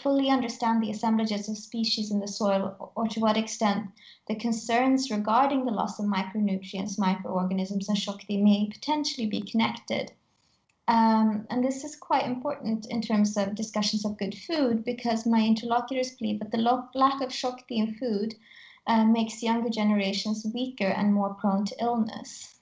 fully 0.02 0.28
understand 0.28 0.82
the 0.82 0.90
assemblages 0.90 1.48
of 1.48 1.56
species 1.56 2.10
in 2.10 2.20
the 2.20 2.28
soil 2.28 2.92
or 2.94 3.08
to 3.08 3.20
what 3.20 3.36
extent 3.36 3.86
the 4.28 4.34
concerns 4.34 5.10
regarding 5.10 5.64
the 5.64 5.70
loss 5.70 5.98
of 5.98 6.06
micronutrients, 6.06 6.98
microorganisms, 6.98 7.88
and 7.88 7.96
Shakti 7.96 8.42
may 8.42 8.68
potentially 8.70 9.26
be 9.26 9.40
connected. 9.40 10.12
Um, 10.88 11.46
and 11.50 11.64
this 11.64 11.84
is 11.84 11.96
quite 11.96 12.26
important 12.26 12.86
in 12.86 13.00
terms 13.00 13.36
of 13.36 13.54
discussions 13.54 14.04
of 14.04 14.18
good 14.18 14.36
food 14.36 14.84
because 14.84 15.26
my 15.26 15.40
interlocutors 15.40 16.12
believe 16.16 16.38
that 16.40 16.52
the 16.52 16.58
lo- 16.58 16.88
lack 16.94 17.20
of 17.22 17.32
Shakti 17.32 17.78
in 17.78 17.94
food 17.94 18.34
uh, 18.86 19.04
makes 19.04 19.42
younger 19.42 19.70
generations 19.70 20.46
weaker 20.54 20.86
and 20.86 21.12
more 21.12 21.34
prone 21.34 21.64
to 21.64 21.82
illness. 21.82 22.55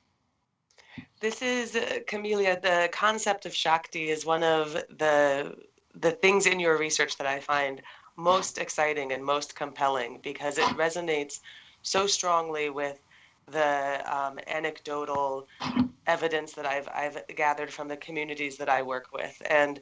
This 1.24 1.40
is 1.40 1.74
uh, 1.74 2.00
Camelia. 2.06 2.60
The 2.60 2.90
concept 2.92 3.46
of 3.46 3.54
Shakti 3.54 4.10
is 4.10 4.26
one 4.26 4.42
of 4.42 4.74
the 4.74 5.56
the 5.94 6.10
things 6.10 6.44
in 6.44 6.60
your 6.60 6.76
research 6.76 7.16
that 7.16 7.26
I 7.26 7.40
find 7.40 7.80
most 8.18 8.58
exciting 8.58 9.10
and 9.10 9.24
most 9.24 9.56
compelling 9.56 10.20
because 10.22 10.58
it 10.58 10.66
resonates 10.76 11.40
so 11.80 12.06
strongly 12.06 12.68
with 12.68 13.00
the 13.50 14.02
um, 14.06 14.38
anecdotal 14.48 15.48
evidence 16.06 16.52
that 16.52 16.66
I've 16.66 16.88
I've 16.94 17.18
gathered 17.34 17.72
from 17.72 17.88
the 17.88 17.96
communities 17.96 18.58
that 18.58 18.68
I 18.68 18.82
work 18.82 19.06
with. 19.10 19.34
And 19.48 19.80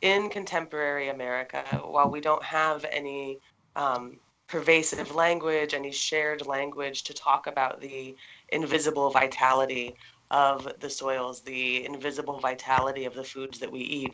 in 0.00 0.28
contemporary 0.28 1.08
America, 1.08 1.64
while 1.84 2.08
we 2.08 2.20
don't 2.20 2.44
have 2.44 2.86
any 2.92 3.40
um, 3.74 4.20
pervasive 4.46 5.12
language, 5.12 5.74
any 5.74 5.90
shared 5.90 6.46
language 6.46 7.02
to 7.02 7.14
talk 7.14 7.48
about 7.48 7.80
the 7.80 8.14
invisible 8.50 9.10
vitality 9.10 9.96
of 10.34 10.68
the 10.80 10.90
soils, 10.90 11.42
the 11.42 11.86
invisible 11.86 12.40
vitality 12.40 13.04
of 13.04 13.14
the 13.14 13.22
foods 13.22 13.60
that 13.60 13.70
we 13.70 13.80
eat, 13.80 14.12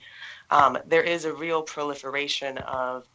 um, 0.50 0.76
there 0.86 1.02
is 1.02 1.24
a 1.24 1.32
real 1.32 1.62
proliferation 1.62 2.58
of 2.58 3.08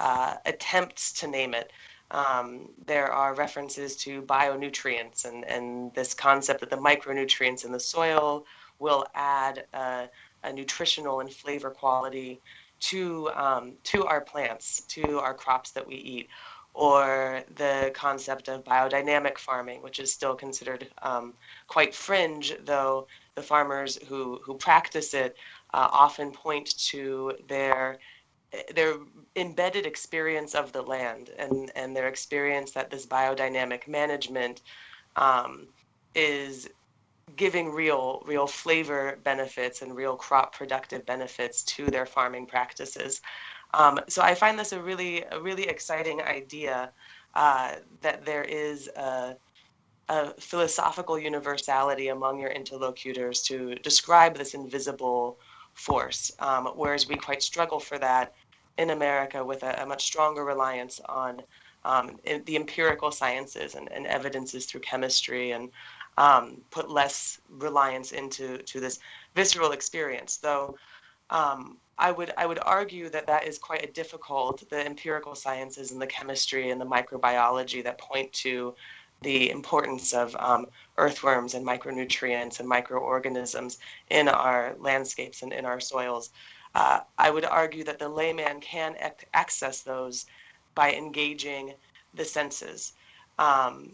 uh, 0.00 0.34
attempts 0.44 1.12
to 1.12 1.28
name 1.28 1.54
it. 1.54 1.70
Um, 2.10 2.70
there 2.84 3.12
are 3.12 3.34
references 3.34 3.94
to 3.98 4.22
bionutrients 4.22 5.24
and, 5.24 5.44
and 5.44 5.94
this 5.94 6.14
concept 6.14 6.58
that 6.60 6.70
the 6.70 6.76
micronutrients 6.76 7.64
in 7.64 7.70
the 7.70 7.78
soil 7.78 8.44
will 8.80 9.06
add 9.14 9.66
a, 9.72 10.08
a 10.42 10.52
nutritional 10.52 11.20
and 11.20 11.32
flavor 11.32 11.70
quality 11.70 12.40
to 12.80 13.28
um, 13.34 13.74
to 13.82 14.04
our 14.04 14.20
plants, 14.20 14.82
to 14.82 15.18
our 15.18 15.34
crops 15.34 15.72
that 15.72 15.86
we 15.86 15.96
eat, 15.96 16.28
or 16.74 17.42
the 17.56 17.90
concept 17.94 18.48
of 18.48 18.64
biodynamic 18.64 19.38
farming, 19.38 19.82
which 19.82 19.98
is 19.98 20.12
still 20.12 20.34
considered 20.34 20.88
um, 21.02 21.34
quite 21.66 21.94
fringe, 21.94 22.54
though 22.64 23.06
the 23.34 23.42
farmers 23.42 23.98
who 24.08 24.40
who 24.44 24.54
practice 24.56 25.14
it 25.14 25.36
uh, 25.74 25.88
often 25.92 26.30
point 26.32 26.76
to 26.78 27.32
their 27.48 27.98
their 28.74 28.94
embedded 29.36 29.86
experience 29.86 30.54
of 30.54 30.72
the 30.72 30.82
land 30.82 31.30
and, 31.38 31.70
and 31.76 31.94
their 31.94 32.08
experience 32.08 32.70
that 32.72 32.90
this 32.90 33.06
biodynamic 33.06 33.86
management 33.86 34.62
um, 35.16 35.68
is 36.14 36.68
giving 37.36 37.70
real 37.70 38.22
real 38.26 38.46
flavor 38.46 39.18
benefits 39.22 39.82
and 39.82 39.94
real 39.94 40.16
crop 40.16 40.54
productive 40.54 41.04
benefits 41.04 41.62
to 41.62 41.86
their 41.86 42.06
farming 42.06 42.46
practices. 42.46 43.20
Um, 43.74 44.00
so 44.08 44.22
I 44.22 44.34
find 44.34 44.58
this 44.58 44.72
a 44.72 44.80
really 44.80 45.24
a 45.30 45.40
really 45.40 45.64
exciting 45.64 46.22
idea 46.22 46.90
uh, 47.34 47.76
that 48.00 48.24
there 48.24 48.44
is 48.44 48.88
a, 48.96 49.36
a 50.08 50.30
philosophical 50.40 51.18
universality 51.18 52.08
among 52.08 52.40
your 52.40 52.50
interlocutors 52.50 53.42
to 53.42 53.74
describe 53.76 54.36
this 54.36 54.54
invisible 54.54 55.38
force, 55.74 56.32
um, 56.40 56.66
whereas 56.74 57.08
we 57.08 57.16
quite 57.16 57.42
struggle 57.42 57.78
for 57.78 57.98
that 57.98 58.34
in 58.78 58.90
America 58.90 59.44
with 59.44 59.62
a, 59.62 59.82
a 59.82 59.86
much 59.86 60.04
stronger 60.04 60.44
reliance 60.44 61.00
on 61.08 61.42
um, 61.84 62.18
the 62.44 62.56
empirical 62.56 63.10
sciences 63.10 63.74
and, 63.74 63.90
and, 63.92 64.06
evidences 64.06 64.66
through 64.66 64.80
chemistry 64.80 65.52
and 65.52 65.70
um, 66.16 66.60
put 66.70 66.90
less 66.90 67.40
reliance 67.48 68.12
into 68.12 68.58
to 68.58 68.80
this 68.80 68.98
visceral 69.34 69.72
experience. 69.72 70.38
Though 70.38 70.76
um, 71.30 71.76
I 71.98 72.12
would 72.12 72.32
I 72.36 72.46
would 72.46 72.60
argue 72.62 73.08
that 73.10 73.26
that 73.26 73.46
is 73.46 73.58
quite 73.58 73.82
a 73.84 73.92
difficult 73.92 74.68
the 74.70 74.84
empirical 74.84 75.34
sciences 75.34 75.90
and 75.90 76.00
the 76.00 76.06
chemistry 76.06 76.70
and 76.70 76.80
the 76.80 76.86
microbiology 76.86 77.82
that 77.84 77.98
point 77.98 78.32
to 78.44 78.74
the 79.22 79.50
importance 79.50 80.12
of 80.14 80.36
um, 80.38 80.66
earthworms 80.96 81.54
and 81.54 81.66
micronutrients 81.66 82.60
and 82.60 82.68
microorganisms 82.68 83.78
in 84.10 84.28
our 84.28 84.76
landscapes 84.78 85.42
and 85.42 85.52
in 85.52 85.64
our 85.64 85.80
soils. 85.80 86.30
Uh, 86.74 87.00
I 87.18 87.30
would 87.30 87.44
argue 87.44 87.82
that 87.84 87.98
the 87.98 88.08
layman 88.08 88.60
can 88.60 88.94
ac- 89.00 89.26
access 89.34 89.82
those 89.82 90.26
by 90.76 90.92
engaging 90.92 91.74
the 92.14 92.24
senses. 92.24 92.92
Um, 93.40 93.90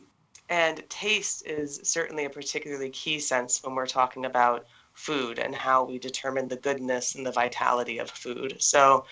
and 0.50 0.86
taste 0.90 1.46
is 1.46 1.80
certainly 1.84 2.26
a 2.26 2.30
particularly 2.30 2.90
key 2.90 3.18
sense 3.18 3.62
when 3.62 3.74
we're 3.74 3.86
talking 3.86 4.26
about 4.26 4.66
food 4.94 5.38
and 5.38 5.54
how 5.54 5.84
we 5.84 5.98
determine 5.98 6.48
the 6.48 6.56
goodness 6.56 7.14
and 7.14 7.26
the 7.26 7.32
vitality 7.32 7.98
of 7.98 8.10
food. 8.10 8.56
So, 8.60 9.06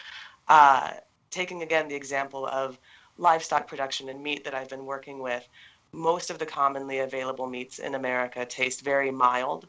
uh, 0.49 0.93
taking 1.31 1.63
again 1.63 1.89
the 1.89 1.95
example 1.95 2.47
of 2.47 2.79
livestock 3.19 3.67
production 3.67 4.09
and 4.09 4.23
meat 4.23 4.45
that 4.45 4.55
I've 4.55 4.69
been 4.69 4.85
working 4.87 5.21
with, 5.21 5.47
most 5.93 6.31
of 6.31 6.39
the 6.39 6.47
commonly 6.47 7.01
available 7.01 7.47
meats 7.47 7.79
in 7.79 7.95
America 7.95 8.47
taste 8.47 8.83
very 8.83 9.11
mild. 9.11 9.69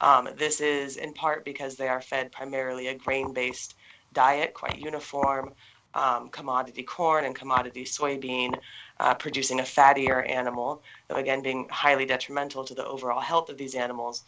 Um, 0.00 0.28
this 0.36 0.60
is 0.60 0.96
in 0.96 1.12
part 1.14 1.44
because 1.44 1.76
they 1.76 1.88
are 1.88 2.00
fed 2.00 2.32
primarily 2.32 2.88
a 2.88 2.94
grain 2.94 3.32
based 3.32 3.74
diet, 4.12 4.54
quite 4.54 4.78
uniform, 4.78 5.54
um, 5.94 6.28
commodity 6.30 6.82
corn 6.82 7.24
and 7.24 7.34
commodity 7.34 7.84
soybean, 7.84 8.58
uh, 9.00 9.14
producing 9.14 9.60
a 9.60 9.64
fattier 9.64 10.28
animal, 10.28 10.82
though 11.08 11.16
again 11.16 11.42
being 11.42 11.68
highly 11.70 12.06
detrimental 12.06 12.64
to 12.64 12.74
the 12.74 12.86
overall 12.86 13.20
health 13.20 13.48
of 13.50 13.58
these 13.58 13.74
animals. 13.74 14.24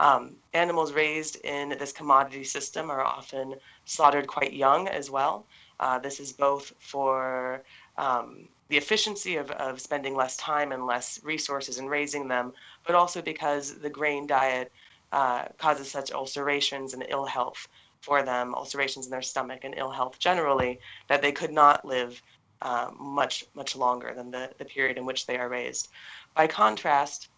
Um, 0.00 0.36
animals 0.52 0.92
raised 0.92 1.36
in 1.44 1.70
this 1.78 1.92
commodity 1.92 2.44
system 2.44 2.90
are 2.90 3.02
often 3.02 3.54
slaughtered 3.84 4.26
quite 4.26 4.52
young 4.52 4.88
as 4.88 5.10
well. 5.10 5.46
Uh, 5.78 5.98
this 5.98 6.20
is 6.20 6.32
both 6.32 6.72
for 6.78 7.62
um, 7.96 8.48
the 8.68 8.76
efficiency 8.76 9.36
of, 9.36 9.50
of 9.52 9.80
spending 9.80 10.16
less 10.16 10.36
time 10.36 10.72
and 10.72 10.86
less 10.86 11.20
resources 11.22 11.78
in 11.78 11.86
raising 11.86 12.26
them, 12.28 12.52
but 12.86 12.94
also 12.94 13.22
because 13.22 13.78
the 13.78 13.90
grain 13.90 14.26
diet 14.26 14.72
uh, 15.12 15.44
causes 15.58 15.90
such 15.90 16.10
ulcerations 16.12 16.94
and 16.94 17.04
ill 17.08 17.24
health 17.24 17.68
for 18.00 18.22
them, 18.22 18.54
ulcerations 18.54 19.06
in 19.06 19.10
their 19.10 19.22
stomach 19.22 19.60
and 19.62 19.74
ill 19.76 19.90
health 19.90 20.18
generally, 20.18 20.78
that 21.08 21.22
they 21.22 21.32
could 21.32 21.52
not 21.52 21.84
live 21.84 22.20
uh, 22.62 22.90
much, 22.98 23.44
much 23.54 23.76
longer 23.76 24.12
than 24.14 24.30
the, 24.30 24.50
the 24.58 24.64
period 24.64 24.98
in 24.98 25.06
which 25.06 25.26
they 25.26 25.36
are 25.36 25.48
raised. 25.48 25.88
By 26.34 26.46
contrast, 26.46 27.28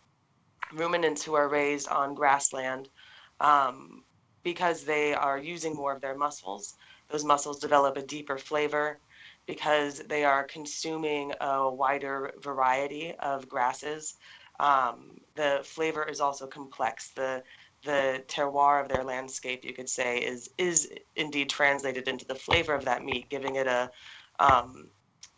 ruminants 0.73 1.23
who 1.23 1.35
are 1.35 1.49
raised 1.49 1.89
on 1.89 2.15
grassland, 2.15 2.89
um, 3.41 4.03
because 4.43 4.85
they 4.85 5.15
are 5.15 5.39
using 5.39 5.75
more 5.75 5.93
of 5.93 6.01
their 6.01 6.17
muscles, 6.17 6.75
those 7.09 7.25
muscles 7.25 7.59
develop 7.59 7.97
a 7.97 8.03
deeper 8.03 8.39
flavor 8.39 8.99
because 9.47 10.01
they 10.09 10.25
are 10.25 10.45
consuming 10.45 11.33
a 11.41 11.71
wider 11.71 12.33
variety 12.43 13.15
of 13.21 13.49
grasses. 13.49 14.15
Um, 14.59 15.21
the 15.35 15.61
flavor 15.63 16.05
is 16.05 16.21
also 16.21 16.47
complex. 16.47 17.11
The 17.11 17.43
the 17.85 18.25
terroir 18.27 18.83
of 18.83 18.89
their 18.89 19.05
landscape, 19.05 19.65
you 19.65 19.73
could 19.73 19.89
say, 19.89 20.19
is 20.19 20.51
is 20.59 20.91
indeed 21.15 21.49
translated 21.49 22.09
into 22.09 22.25
the 22.25 22.35
flavor 22.35 22.75
of 22.75 22.85
that 22.87 23.05
meat, 23.05 23.31
giving 23.31 23.57
it 23.57 23.67
a 23.67 23.91
um, 24.41 24.89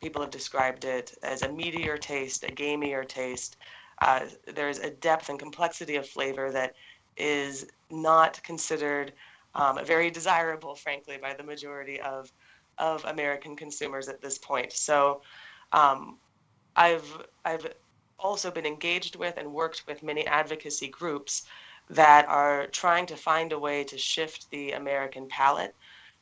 people 0.01 0.23
have 0.23 0.31
described 0.31 0.85
it 0.85 1.15
as 1.23 1.43
a 1.43 1.49
meatier 1.49 2.01
taste, 2.01 2.45
a 2.45 2.49
gamier 2.49 3.07
taste. 3.07 3.57
Uh, 4.01 4.27
there's 4.55 4.79
a 4.79 4.91
depth 4.91 5.29
and 5.29 5.39
complexity 5.39 5.97
of 5.97 6.09
flavor 6.09 6.51
that 6.53 6.75
is 7.17 7.67
not 7.91 8.43
considered 8.43 9.13
um, 9.55 9.85
very 9.85 10.11
desirable, 10.11 10.75
frankly, 10.75 11.19
by 11.21 11.35
the 11.35 11.43
majority 11.43 12.01
of 12.01 12.31
of 12.79 13.05
American 13.07 13.57
consumers 13.57 14.09
at 14.09 14.21
this 14.21 14.39
point. 14.39 14.73
So, 14.73 15.23
um, 15.73 16.19
I've 16.77 17.23
I've 17.45 17.67
also 18.19 18.51
been 18.51 18.67
engaged 18.67 19.17
with 19.17 19.37
and 19.37 19.53
worked 19.53 19.85
with 19.87 20.03
many 20.03 20.27
advocacy 20.27 20.89
groups 20.89 21.45
that 21.91 22.29
are 22.29 22.67
trying 22.69 23.07
to 23.07 23.17
find 23.17 23.53
a 23.53 23.59
way 23.59 23.85
to 23.85 23.99
shift 23.99 24.51
the 24.51 24.73
American 24.73 25.27
palate 25.29 25.75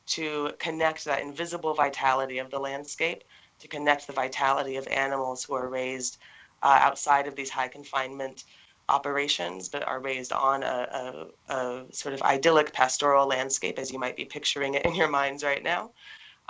to 0.07 0.51
connect 0.59 1.05
that 1.05 1.21
invisible 1.21 1.73
vitality 1.73 2.39
of 2.39 2.49
the 2.49 2.59
landscape, 2.59 3.23
to 3.59 3.67
connect 3.67 4.07
the 4.07 4.13
vitality 4.13 4.77
of 4.77 4.87
animals 4.87 5.43
who 5.43 5.53
are 5.53 5.67
raised 5.69 6.17
uh, 6.63 6.79
outside 6.81 7.27
of 7.27 7.35
these 7.35 7.49
high 7.49 7.67
confinement 7.67 8.43
operations, 8.89 9.67
but 9.67 9.85
are 9.85 9.99
raised 9.99 10.31
on 10.31 10.63
a, 10.63 11.27
a, 11.49 11.53
a, 11.53 11.85
sort 11.91 12.13
of 12.13 12.21
idyllic 12.21 12.71
pastoral 12.71 13.27
landscape, 13.27 13.77
as 13.77 13.91
you 13.91 13.99
might 13.99 14.15
be 14.15 14.25
picturing 14.25 14.75
it 14.75 14.85
in 14.85 14.95
your 14.95 15.09
minds 15.09 15.43
right 15.43 15.63
now, 15.63 15.91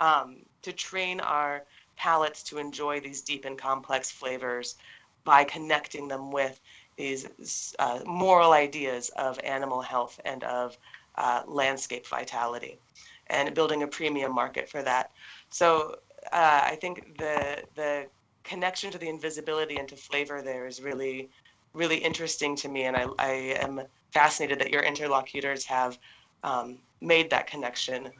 um, 0.00 0.36
to 0.62 0.72
train 0.72 1.20
our 1.20 1.64
palates 1.96 2.42
to 2.44 2.58
enjoy 2.58 3.00
these 3.00 3.22
deep 3.22 3.44
and 3.44 3.58
complex 3.58 4.10
flavors 4.10 4.76
by 5.24 5.42
connecting 5.42 6.06
them 6.06 6.30
with 6.30 6.60
these 6.96 7.74
uh, 7.78 8.00
moral 8.06 8.52
ideas 8.52 9.10
of 9.16 9.38
animal 9.40 9.80
health 9.80 10.20
and 10.24 10.44
of 10.44 10.78
uh, 11.16 11.42
landscape 11.46 12.06
vitality 12.06 12.78
and 13.26 13.54
building 13.54 13.82
a 13.82 13.86
premium 13.86 14.34
market 14.34 14.68
for 14.68 14.82
that. 14.82 15.10
So 15.50 15.96
uh, 16.32 16.60
I 16.64 16.76
think 16.80 17.18
the 17.18 17.62
the 17.74 18.06
connection 18.48 18.90
to 18.90 18.98
the 18.98 19.08
invisibility 19.08 19.76
and 19.76 19.88
to 19.88 19.96
flavor 19.96 20.40
there 20.42 20.66
is 20.66 20.80
really 20.80 21.28
really 21.74 21.98
interesting 21.98 22.56
to 22.56 22.68
me, 22.68 22.84
and 22.84 22.96
I, 22.96 23.06
I 23.18 23.30
am 23.60 23.82
fascinated 24.10 24.58
that 24.60 24.70
your 24.70 24.82
interlocutors 24.82 25.64
have 25.66 25.98
um, 26.42 26.78
made 27.00 27.28
that 27.30 27.46
connection 27.46 28.10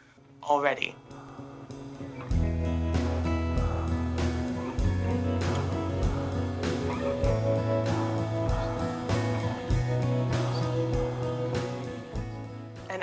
already. 0.42 0.94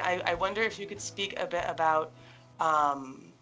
I, 0.05 0.21
I 0.23 0.33
wonder 0.35 0.61
if 0.61 0.77
you 0.77 0.85
could 0.85 1.01
speak 1.01 1.33
a 1.39 1.47
bit 1.47 1.65
about 1.67 2.11
um, 2.59 3.33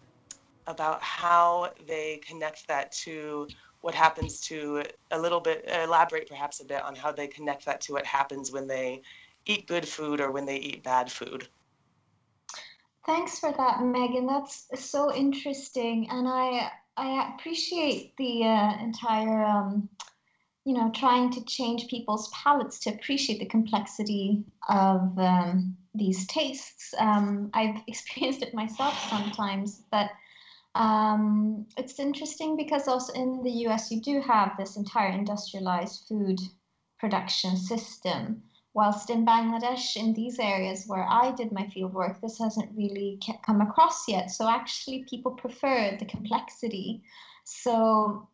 about 0.66 1.02
how 1.02 1.70
they 1.86 2.20
connect 2.26 2.66
that 2.68 2.90
to 2.92 3.46
what 3.84 3.94
happens 3.94 4.40
to 4.40 4.82
a 5.10 5.18
little 5.18 5.40
bit 5.40 5.62
elaborate 5.68 6.26
perhaps 6.26 6.60
a 6.60 6.64
bit 6.64 6.82
on 6.82 6.96
how 6.96 7.12
they 7.12 7.26
connect 7.26 7.66
that 7.66 7.82
to 7.82 7.92
what 7.92 8.06
happens 8.06 8.50
when 8.50 8.66
they 8.66 9.02
eat 9.44 9.68
good 9.68 9.86
food 9.86 10.22
or 10.22 10.30
when 10.30 10.46
they 10.46 10.56
eat 10.56 10.82
bad 10.82 11.12
food. 11.12 11.46
Thanks 13.04 13.38
for 13.38 13.52
that 13.52 13.82
megan. 13.82 14.26
That's 14.26 14.66
so 14.80 15.14
interesting. 15.14 16.08
And 16.10 16.26
i 16.26 16.70
i 16.96 17.34
appreciate 17.34 18.16
the 18.16 18.44
uh, 18.44 18.82
entire 18.82 19.44
um, 19.44 19.86
you 20.64 20.72
know 20.72 20.90
trying 20.94 21.30
to 21.32 21.44
change 21.44 21.88
people's 21.88 22.28
palates 22.28 22.78
to 22.78 22.90
appreciate 22.90 23.38
the 23.38 23.44
complexity 23.44 24.44
of 24.66 25.18
um, 25.18 25.76
these 25.94 26.26
tastes. 26.26 26.94
Um, 26.98 27.50
I've 27.52 27.82
experienced 27.86 28.40
it 28.40 28.54
myself 28.54 28.94
sometimes, 29.10 29.82
but 29.90 30.08
um, 30.74 31.66
it's 31.76 31.98
interesting 31.98 32.56
because 32.56 32.88
also 32.88 33.12
in 33.12 33.42
the 33.42 33.50
US 33.68 33.90
you 33.90 34.00
do 34.00 34.20
have 34.20 34.56
this 34.58 34.76
entire 34.76 35.10
industrialized 35.10 36.06
food 36.08 36.40
production 36.98 37.56
system. 37.56 38.42
Whilst 38.74 39.08
in 39.08 39.24
Bangladesh, 39.24 39.96
in 39.96 40.14
these 40.14 40.40
areas 40.40 40.84
where 40.88 41.06
I 41.08 41.30
did 41.30 41.52
my 41.52 41.68
field 41.68 41.94
work, 41.94 42.20
this 42.20 42.40
hasn't 42.40 42.76
really 42.76 43.20
come 43.46 43.60
across 43.60 44.08
yet. 44.08 44.32
So 44.32 44.48
actually, 44.48 45.04
people 45.08 45.30
prefer 45.30 45.96
the 45.96 46.06
complexity. 46.06 47.04
So 47.44 48.28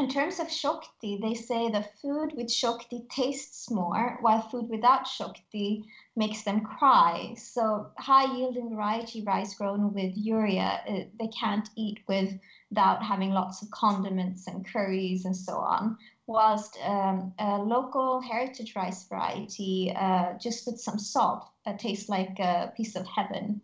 in 0.00 0.08
terms 0.08 0.40
of 0.40 0.50
Shakti, 0.50 1.18
they 1.20 1.34
say 1.34 1.68
the 1.68 1.86
food 2.00 2.32
with 2.34 2.50
Shakti 2.50 3.04
tastes 3.10 3.70
more, 3.70 4.16
while 4.22 4.40
food 4.40 4.70
without 4.70 5.06
Shakti 5.06 5.84
makes 6.16 6.42
them 6.42 6.62
cry. 6.62 7.34
So 7.36 7.90
high 7.98 8.34
yielding 8.34 8.70
variety 8.70 9.22
rice 9.22 9.54
grown 9.54 9.92
with 9.92 10.16
urea, 10.16 10.80
uh, 10.88 11.04
they 11.18 11.28
can't 11.38 11.68
eat 11.76 11.98
without 12.08 13.02
having 13.02 13.32
lots 13.32 13.60
of 13.60 13.70
condiments 13.72 14.46
and 14.46 14.66
curries 14.66 15.26
and 15.26 15.36
so 15.36 15.58
on. 15.58 15.98
Whilst 16.26 16.78
um, 16.82 17.34
a 17.38 17.58
local 17.58 18.22
heritage 18.22 18.74
rice 18.74 19.06
variety, 19.06 19.92
uh, 19.94 20.32
just 20.38 20.66
with 20.66 20.80
some 20.80 20.98
salt, 20.98 21.44
uh, 21.66 21.74
tastes 21.76 22.08
like 22.08 22.38
a 22.38 22.72
piece 22.74 22.96
of 22.96 23.06
heaven. 23.06 23.60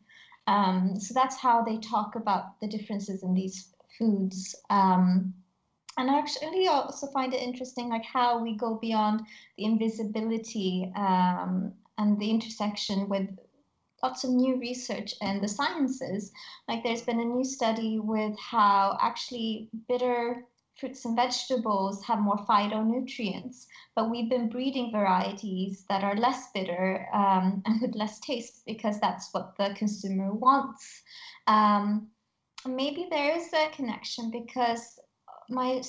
Um, 0.47 1.01
so 1.01 1.15
that's 1.15 1.37
how 1.37 1.63
they 1.63 1.79
talk 1.79 2.15
about 2.15 2.61
the 2.61 2.69
differences 2.69 3.23
in 3.23 3.33
these 3.33 3.73
foods. 3.99 4.55
Um, 4.69 5.33
and 5.97 6.11
I 6.11 6.19
actually 6.19 6.69
also 6.69 7.07
find 7.09 7.33
it 7.33 7.41
interesting, 7.41 7.89
like 7.89 8.05
how 8.05 8.43
we 8.43 8.57
go 8.57 8.75
beyond 8.75 9.23
the 9.57 9.65
invisibility 9.65 10.93
um, 10.97 11.73
and 11.99 12.19
the 12.19 12.31
intersection 12.31 13.09
with 13.09 13.29
lots 14.03 14.25
of 14.25 14.31
new 14.31 14.59
research 14.59 15.15
in 15.23 15.41
the 15.41 15.49
sciences. 15.49 16.33
Like 16.69 16.85
there's 16.85 17.03
been 17.03 17.21
a 17.21 17.25
new 17.25 17.45
study 17.45 17.99
with 17.99 18.39
how 18.39 18.99
actually 19.01 19.71
bitter 19.89 20.45
fruits 20.79 21.07
and 21.07 21.17
vegetables 21.17 22.05
have 22.05 22.19
more 22.19 22.37
phytonutrients, 22.47 23.65
but 23.95 24.11
we've 24.11 24.29
been 24.29 24.51
breeding 24.51 24.93
varieties 24.93 25.87
that 25.89 26.05
are 26.05 26.17
less 26.17 26.51
bitter 26.53 27.09
um, 27.15 27.63
and 27.67 27.81
with 27.81 27.95
less 27.95 28.21
taste 28.21 28.63
because 28.67 29.01
that's 29.01 29.33
what 29.33 29.57
the 29.57 29.75
consumer 29.77 30.33
wants. 30.35 31.03
Um, 31.47 32.09
maybe 32.67 33.07
there 33.11 33.35
is 33.35 33.51
a 33.55 33.71
connection 33.71 34.31
because 34.31 34.99
my 35.49 35.83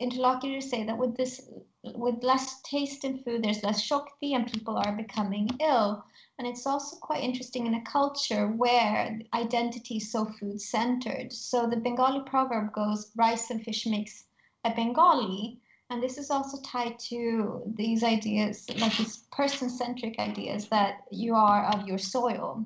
interlocutors 0.00 0.70
say 0.70 0.84
that 0.84 0.98
with 0.98 1.16
this 1.16 1.48
with 1.82 2.22
less 2.22 2.60
taste 2.62 3.04
in 3.04 3.18
food 3.18 3.42
there's 3.42 3.62
less 3.62 3.80
shakti 3.80 4.34
and 4.34 4.50
people 4.50 4.76
are 4.76 4.96
becoming 4.96 5.48
ill. 5.60 6.04
And 6.38 6.48
it's 6.48 6.66
also 6.66 6.96
quite 6.96 7.22
interesting 7.22 7.66
in 7.66 7.74
a 7.74 7.82
culture 7.82 8.46
where 8.48 9.18
identity 9.34 9.98
is 9.98 10.10
so 10.10 10.24
food 10.24 10.60
centered 10.60 11.32
so 11.32 11.68
the 11.68 11.76
bengali 11.76 12.22
proverb 12.24 12.72
goes 12.72 13.12
rice 13.16 13.50
and 13.50 13.62
fish 13.62 13.86
makes 13.86 14.24
a 14.64 14.74
bengali. 14.74 15.60
And 15.90 16.02
this 16.02 16.18
is 16.18 16.30
also 16.30 16.60
tied 16.62 16.98
to 17.10 17.62
these 17.66 18.04
ideas 18.04 18.66
like 18.78 18.96
these 18.96 19.18
person 19.32 19.68
centric 19.68 20.18
ideas 20.18 20.68
that 20.68 21.02
you 21.10 21.34
are 21.34 21.64
of 21.74 21.86
your 21.86 21.98
soil. 21.98 22.64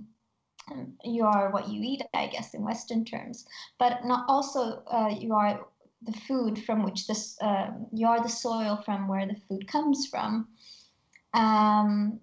You 1.03 1.25
are 1.25 1.51
what 1.51 1.68
you 1.68 1.81
eat 1.83 2.03
i 2.14 2.27
guess 2.27 2.55
in 2.55 2.62
western 2.62 3.05
terms. 3.05 3.47
But 3.79 4.05
not 4.05 4.27
also 4.29 4.83
uh, 4.87 5.14
you 5.18 5.35
are 5.35 5.66
the 6.05 6.12
food 6.12 6.62
from 6.64 6.83
which 6.83 7.07
this 7.07 7.37
uh, 7.43 7.71
you 7.93 8.07
are 8.07 8.23
the 8.23 8.29
soil 8.29 8.83
from 8.85 9.09
where 9.09 9.27
the 9.27 9.40
food 9.49 9.67
comes 9.67 10.07
from 10.07 10.49
um, 11.35 12.21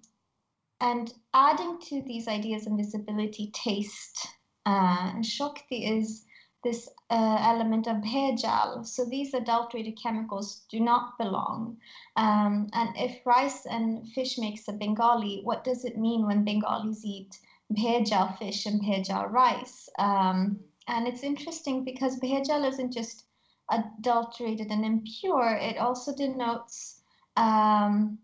and 0.80 1.12
adding 1.34 1.78
to 1.80 2.02
these 2.02 2.28
ideas 2.28 2.66
of 2.66 2.76
visibility 2.76 3.50
taste 3.54 4.28
uh, 4.66 5.12
and 5.14 5.24
shakti 5.26 5.84
is 5.86 6.24
this 6.62 6.88
uh, 7.10 7.38
element 7.40 7.86
of 7.88 7.96
bhejal. 7.96 8.86
So 8.86 9.04
these 9.04 9.34
adulterated 9.34 9.98
chemicals 10.00 10.64
do 10.70 10.78
not 10.78 11.18
belong. 11.18 11.76
Um, 12.16 12.68
and 12.72 12.90
if 12.96 13.26
rice 13.26 13.66
and 13.66 14.08
fish 14.12 14.38
makes 14.38 14.68
a 14.68 14.72
Bengali, 14.72 15.40
what 15.42 15.64
does 15.64 15.84
it 15.84 15.98
mean 15.98 16.26
when 16.26 16.44
Bengalis 16.44 17.04
eat 17.04 17.36
bhejal 17.72 18.38
fish 18.38 18.66
and 18.66 18.80
bhejal 18.80 19.30
rice? 19.30 19.88
Um, 19.98 20.60
and 20.88 21.08
it's 21.08 21.22
interesting 21.22 21.84
because 21.84 22.20
bhejal 22.20 22.68
isn't 22.68 22.92
just 22.92 23.24
adulterated 23.72 24.68
and 24.70 24.84
impure, 24.84 25.58
it 25.60 25.78
also 25.78 26.14
denotes 26.14 27.02
um, 27.36 28.18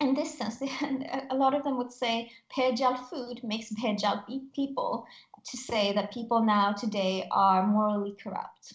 in 0.00 0.14
this 0.14 0.36
sense, 0.36 0.60
a 1.30 1.34
lot 1.34 1.54
of 1.54 1.62
them 1.64 1.78
would 1.78 1.92
say 1.92 2.30
bhejal 2.56 3.08
food 3.08 3.40
makes 3.42 3.72
bhejal 3.72 4.24
people 4.54 5.06
to 5.50 5.56
say 5.56 5.92
that 5.92 6.12
people 6.12 6.42
now 6.42 6.72
today 6.72 7.28
are 7.30 7.66
morally 7.66 8.16
corrupt. 8.22 8.74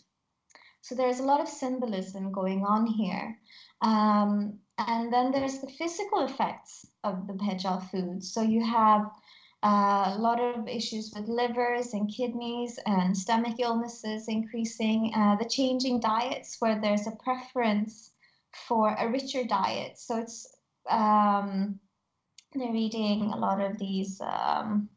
So 0.81 0.95
there's 0.95 1.19
a 1.19 1.23
lot 1.23 1.41
of 1.41 1.47
symbolism 1.47 2.31
going 2.31 2.63
on 2.63 2.85
here. 2.87 3.37
Um, 3.81 4.59
and 4.77 5.11
then 5.11 5.31
there's 5.31 5.59
the 5.59 5.69
physical 5.77 6.25
effects 6.25 6.85
of 7.03 7.27
the 7.27 7.33
bhejal 7.33 7.89
food. 7.91 8.23
So 8.23 8.41
you 8.41 8.65
have 8.65 9.09
uh, 9.61 10.13
a 10.15 10.17
lot 10.17 10.39
of 10.39 10.67
issues 10.67 11.11
with 11.13 11.27
livers 11.27 11.93
and 11.93 12.09
kidneys 12.09 12.79
and 12.85 13.17
stomach 13.17 13.55
illnesses 13.59 14.29
increasing, 14.29 15.11
uh, 15.13 15.35
the 15.35 15.49
changing 15.49 15.99
diets 15.99 16.57
where 16.59 16.79
there's 16.79 17.07
a 17.07 17.11
preference 17.23 18.11
for 18.67 18.95
a 18.97 19.09
richer 19.09 19.43
diet. 19.43 19.97
So 19.97 20.17
it's 20.17 20.55
um, 20.89 21.79
they're 22.55 22.75
eating 22.75 23.31
a 23.33 23.37
lot 23.37 23.59
of 23.59 23.77
these 23.77 24.21
um, 24.21 24.89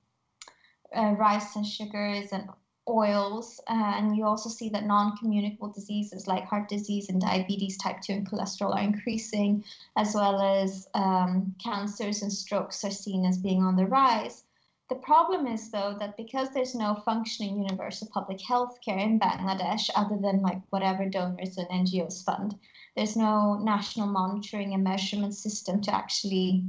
uh, 0.97 1.15
rice 1.19 1.57
and 1.57 1.67
sugars 1.67 2.29
and 2.31 2.49
oils. 2.89 3.61
And 3.67 4.17
you 4.17 4.25
also 4.25 4.49
see 4.49 4.69
that 4.71 4.87
non 4.87 5.17
communicable 5.17 5.73
diseases 5.73 6.29
like 6.29 6.45
heart 6.45 6.69
disease 6.69 7.09
and 7.09 7.21
diabetes 7.21 7.77
type 7.79 8.01
2 8.01 8.13
and 8.13 8.31
cholesterol 8.31 8.77
are 8.77 8.83
increasing, 8.83 9.65
as 9.97 10.15
well 10.15 10.41
as 10.41 10.89
um, 10.95 11.55
cancers 11.63 12.23
and 12.23 12.33
strokes 12.33 12.85
are 12.85 12.91
seen 12.91 13.27
as 13.27 13.39
being 13.39 13.63
on 13.63 13.75
the 13.75 13.87
rise. 13.87 14.45
The 14.89 14.97
problem 14.97 15.47
is, 15.47 15.71
though, 15.71 15.97
that 15.99 16.17
because 16.17 16.51
there's 16.51 16.75
no 16.75 16.97
functioning 17.05 17.63
universal 17.63 18.09
public 18.13 18.41
health 18.41 18.79
care 18.85 18.99
in 18.99 19.19
Bangladesh, 19.19 19.89
other 19.95 20.19
than 20.19 20.43
like 20.43 20.61
whatever 20.71 21.09
donors 21.09 21.57
and 21.57 21.69
NGOs 21.69 22.25
fund, 22.25 22.59
there's 22.95 23.17
no 23.17 23.55
national 23.55 24.09
monitoring 24.09 24.75
and 24.75 24.85
measurement 24.85 25.35
system 25.35 25.81
to 25.83 25.95
actually 25.95 26.65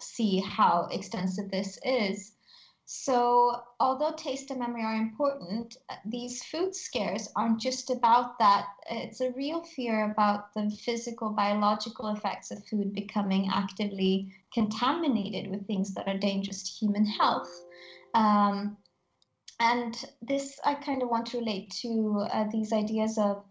see 0.00 0.40
how 0.40 0.88
extensive 0.92 1.50
this 1.50 1.78
is. 1.82 2.35
So, 2.88 3.62
although 3.80 4.12
taste 4.12 4.52
and 4.52 4.60
memory 4.60 4.84
are 4.84 4.94
important, 4.94 5.76
these 6.04 6.44
food 6.44 6.72
scares 6.72 7.28
aren't 7.34 7.60
just 7.60 7.90
about 7.90 8.38
that. 8.38 8.66
It's 8.88 9.20
a 9.20 9.32
real 9.32 9.64
fear 9.64 10.12
about 10.12 10.54
the 10.54 10.70
physical, 10.70 11.30
biological 11.30 12.08
effects 12.10 12.52
of 12.52 12.64
food 12.66 12.92
becoming 12.92 13.50
actively 13.52 14.32
contaminated 14.54 15.50
with 15.50 15.66
things 15.66 15.94
that 15.94 16.06
are 16.06 16.16
dangerous 16.16 16.62
to 16.62 16.86
human 16.86 17.04
health. 17.04 17.50
Um, 18.14 18.76
and 19.58 20.04
this, 20.22 20.60
I 20.64 20.74
kind 20.74 21.02
of 21.02 21.08
want 21.08 21.26
to 21.28 21.38
relate 21.38 21.70
to 21.82 22.24
uh, 22.30 22.44
these 22.52 22.72
ideas 22.72 23.18
of 23.18 23.42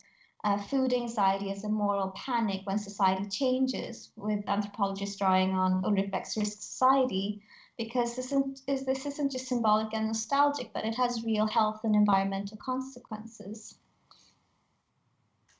uh, 0.46 0.58
food 0.60 0.94
anxiety 0.94 1.52
as 1.52 1.66
a 1.66 1.70
moral 1.70 2.12
panic 2.12 2.62
when 2.64 2.78
society 2.78 3.28
changes, 3.28 4.12
with 4.16 4.48
anthropologists 4.48 5.18
drawing 5.18 5.52
on 5.56 5.84
Ulrich 5.84 6.10
Beck's 6.12 6.38
Risk 6.38 6.62
Society 6.62 7.42
because 7.78 8.16
this 8.16 8.28
isn't, 8.28 8.62
is, 8.68 8.86
this 8.86 9.06
isn't 9.06 9.32
just 9.32 9.48
symbolic 9.48 9.94
and 9.94 10.08
nostalgic, 10.08 10.72
but 10.74 10.86
it 10.86 10.96
has 10.96 11.24
real 11.24 11.48
health 11.48 11.82
and 11.84 11.96
environmental 11.96 12.58
consequences. 12.58 13.76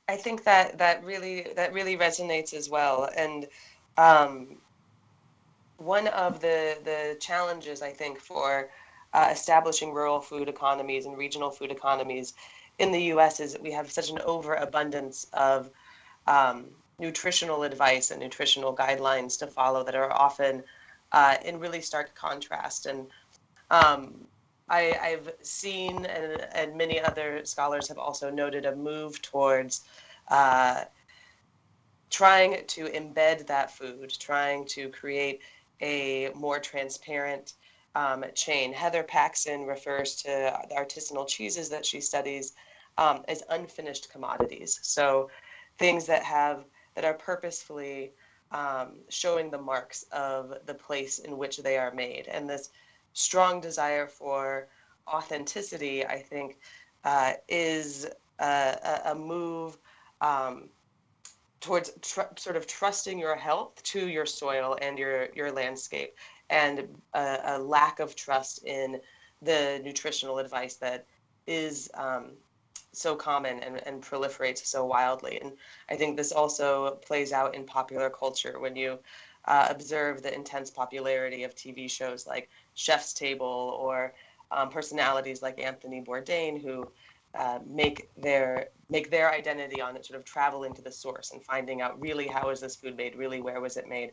I 0.08 0.16
think 0.16 0.44
that 0.44 0.78
that 0.78 1.04
really 1.04 1.48
that 1.56 1.72
really 1.72 1.96
resonates 1.96 2.54
as 2.54 2.70
well, 2.70 3.10
and 3.16 3.48
um, 3.98 4.58
one 5.78 6.06
of 6.08 6.40
the 6.40 6.78
the 6.84 7.16
challenges 7.20 7.82
I 7.82 7.90
think 7.90 8.20
for 8.20 8.70
uh, 9.12 9.30
establishing 9.32 9.92
rural 9.92 10.20
food 10.20 10.48
economies 10.48 11.06
and 11.06 11.18
regional 11.18 11.50
food 11.50 11.72
economies 11.72 12.34
in 12.78 12.92
the 12.92 13.02
U.S. 13.14 13.40
is 13.40 13.52
that 13.52 13.62
we 13.62 13.72
have 13.72 13.90
such 13.90 14.10
an 14.10 14.20
overabundance 14.24 15.26
of 15.32 15.70
um, 16.26 16.66
nutritional 16.98 17.62
advice 17.62 18.10
and 18.10 18.20
nutritional 18.20 18.76
guidelines 18.76 19.38
to 19.38 19.46
follow 19.46 19.82
that 19.84 19.94
are 19.94 20.12
often 20.12 20.62
uh, 21.16 21.38
in 21.46 21.58
really 21.58 21.80
stark 21.80 22.14
contrast. 22.14 22.84
And 22.84 23.06
um, 23.70 24.26
I, 24.68 24.98
have 25.00 25.32
seen, 25.40 26.04
and, 26.04 26.46
and, 26.52 26.76
many 26.76 27.00
other 27.00 27.40
scholars 27.44 27.88
have 27.88 27.96
also 27.96 28.28
noted, 28.28 28.66
a 28.66 28.76
move 28.76 29.22
towards 29.22 29.86
uh, 30.28 30.84
trying 32.10 32.66
to 32.66 32.84
embed 32.88 33.46
that 33.46 33.70
food, 33.70 34.12
trying 34.20 34.66
to 34.66 34.90
create 34.90 35.40
a 35.80 36.30
more 36.34 36.58
transparent 36.58 37.54
um, 37.94 38.22
chain. 38.34 38.74
Heather 38.74 39.02
Paxson 39.02 39.64
refers 39.64 40.16
to 40.16 40.52
the 40.68 40.74
artisanal 40.74 41.26
cheeses 41.26 41.70
that 41.70 41.86
she 41.86 42.02
studies 42.02 42.52
um, 42.98 43.24
as 43.26 43.42
unfinished 43.48 44.12
commodities. 44.12 44.80
So 44.82 45.30
things 45.78 46.04
that 46.06 46.24
have 46.24 46.66
that 46.94 47.06
are 47.06 47.14
purposefully 47.14 48.12
um, 48.52 48.98
showing 49.08 49.50
the 49.50 49.58
marks 49.58 50.04
of 50.12 50.54
the 50.66 50.74
place 50.74 51.18
in 51.18 51.36
which 51.36 51.58
they 51.58 51.76
are 51.78 51.92
made. 51.92 52.28
And 52.28 52.48
this 52.48 52.70
strong 53.12 53.60
desire 53.60 54.06
for 54.06 54.68
authenticity, 55.08 56.04
I 56.04 56.18
think, 56.20 56.58
uh, 57.04 57.34
is 57.48 58.06
a, 58.38 59.00
a 59.06 59.14
move 59.14 59.78
um, 60.20 60.68
towards 61.60 61.92
tr- 62.02 62.34
sort 62.36 62.56
of 62.56 62.66
trusting 62.66 63.18
your 63.18 63.36
health 63.36 63.82
to 63.82 64.08
your 64.08 64.26
soil 64.26 64.78
and 64.80 64.98
your, 64.98 65.28
your 65.34 65.50
landscape, 65.52 66.14
and 66.50 66.88
a, 67.14 67.38
a 67.44 67.58
lack 67.58 68.00
of 68.00 68.14
trust 68.14 68.64
in 68.64 69.00
the 69.42 69.80
nutritional 69.84 70.38
advice 70.38 70.76
that 70.76 71.06
is 71.46 71.90
um, 71.94 72.32
so 72.92 73.14
common 73.14 73.60
and, 73.60 73.86
and 73.86 74.02
proliferates 74.02 74.64
so 74.66 74.84
wildly. 74.84 75.40
And 75.40 75.52
I 75.90 75.96
think 75.96 76.16
this 76.16 76.32
also 76.32 76.96
plays 76.96 77.32
out 77.32 77.54
in 77.54 77.64
popular 77.64 78.10
culture 78.10 78.58
when 78.58 78.76
you 78.76 78.98
uh, 79.46 79.68
observe 79.70 80.22
the 80.22 80.34
intense 80.34 80.70
popularity 80.70 81.44
of 81.44 81.54
TV 81.54 81.90
shows 81.90 82.26
like 82.26 82.48
Chef's 82.74 83.12
Table 83.12 83.76
or 83.80 84.12
um, 84.50 84.70
personalities 84.70 85.42
like 85.42 85.60
Anthony 85.60 86.00
Bourdain 86.00 86.60
who 86.60 86.88
uh, 87.34 87.58
make 87.66 88.08
their 88.16 88.68
make 88.88 89.10
their 89.10 89.30
identity 89.30 89.80
on 89.80 89.96
it 89.96 90.06
sort 90.06 90.18
of 90.18 90.24
traveling 90.24 90.72
to 90.72 90.82
the 90.82 90.90
source 90.90 91.32
and 91.32 91.42
finding 91.44 91.80
out 91.82 92.00
really 92.00 92.26
how 92.26 92.48
is 92.50 92.60
this 92.60 92.76
food 92.76 92.96
made, 92.96 93.16
really 93.16 93.40
where 93.40 93.60
was 93.60 93.76
it 93.76 93.88
made. 93.88 94.12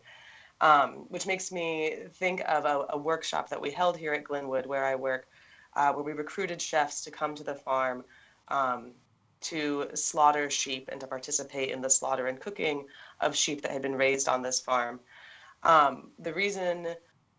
Um, 0.61 1.05
which 1.09 1.25
makes 1.25 1.51
me 1.51 1.95
think 2.13 2.41
of 2.47 2.65
a, 2.65 2.85
a, 2.89 2.97
workshop 2.97 3.49
that 3.49 3.59
we 3.59 3.71
held 3.71 3.97
here 3.97 4.13
at 4.13 4.23
Glynwood, 4.23 4.65
where 4.65 4.85
I 4.85 4.95
work, 4.95 5.27
uh, 5.75 5.91
where 5.91 6.03
we 6.03 6.13
recruited 6.13 6.61
chefs 6.61 7.03
to 7.03 7.11
come 7.11 7.35
to 7.35 7.43
the 7.43 7.55
farm 7.55 8.05
um, 8.47 8.91
to 9.41 9.87
slaughter 9.93 10.49
sheep 10.49 10.89
and 10.91 11.01
to 11.01 11.07
participate 11.07 11.69
in 11.69 11.81
the 11.81 11.89
slaughter 11.89 12.27
and 12.27 12.39
cooking 12.39 12.85
of 13.19 13.35
sheep 13.35 13.61
that 13.61 13.71
had 13.71 13.81
been 13.81 13.95
raised 13.95 14.27
on 14.27 14.41
this 14.41 14.59
farm. 14.59 14.99
Um, 15.63 16.11
the 16.19 16.33
reason, 16.33 16.87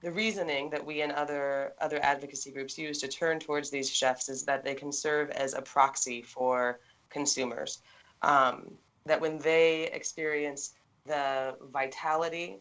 the 0.00 0.12
reasoning 0.12 0.70
that 0.70 0.84
we 0.84 1.02
and 1.02 1.12
other 1.12 1.72
other 1.80 1.98
advocacy 2.02 2.50
groups 2.50 2.76
use 2.76 3.00
to 3.00 3.08
turn 3.08 3.38
towards 3.38 3.70
these 3.70 3.90
chefs 3.90 4.28
is 4.28 4.44
that 4.44 4.64
they 4.64 4.74
can 4.74 4.92
serve 4.92 5.30
as 5.30 5.54
a 5.54 5.62
proxy 5.62 6.22
for 6.22 6.80
consumers. 7.10 7.80
Um, 8.22 8.70
that 9.06 9.20
when 9.20 9.38
they 9.38 9.90
experience 9.92 10.74
the 11.06 11.56
vitality 11.72 12.60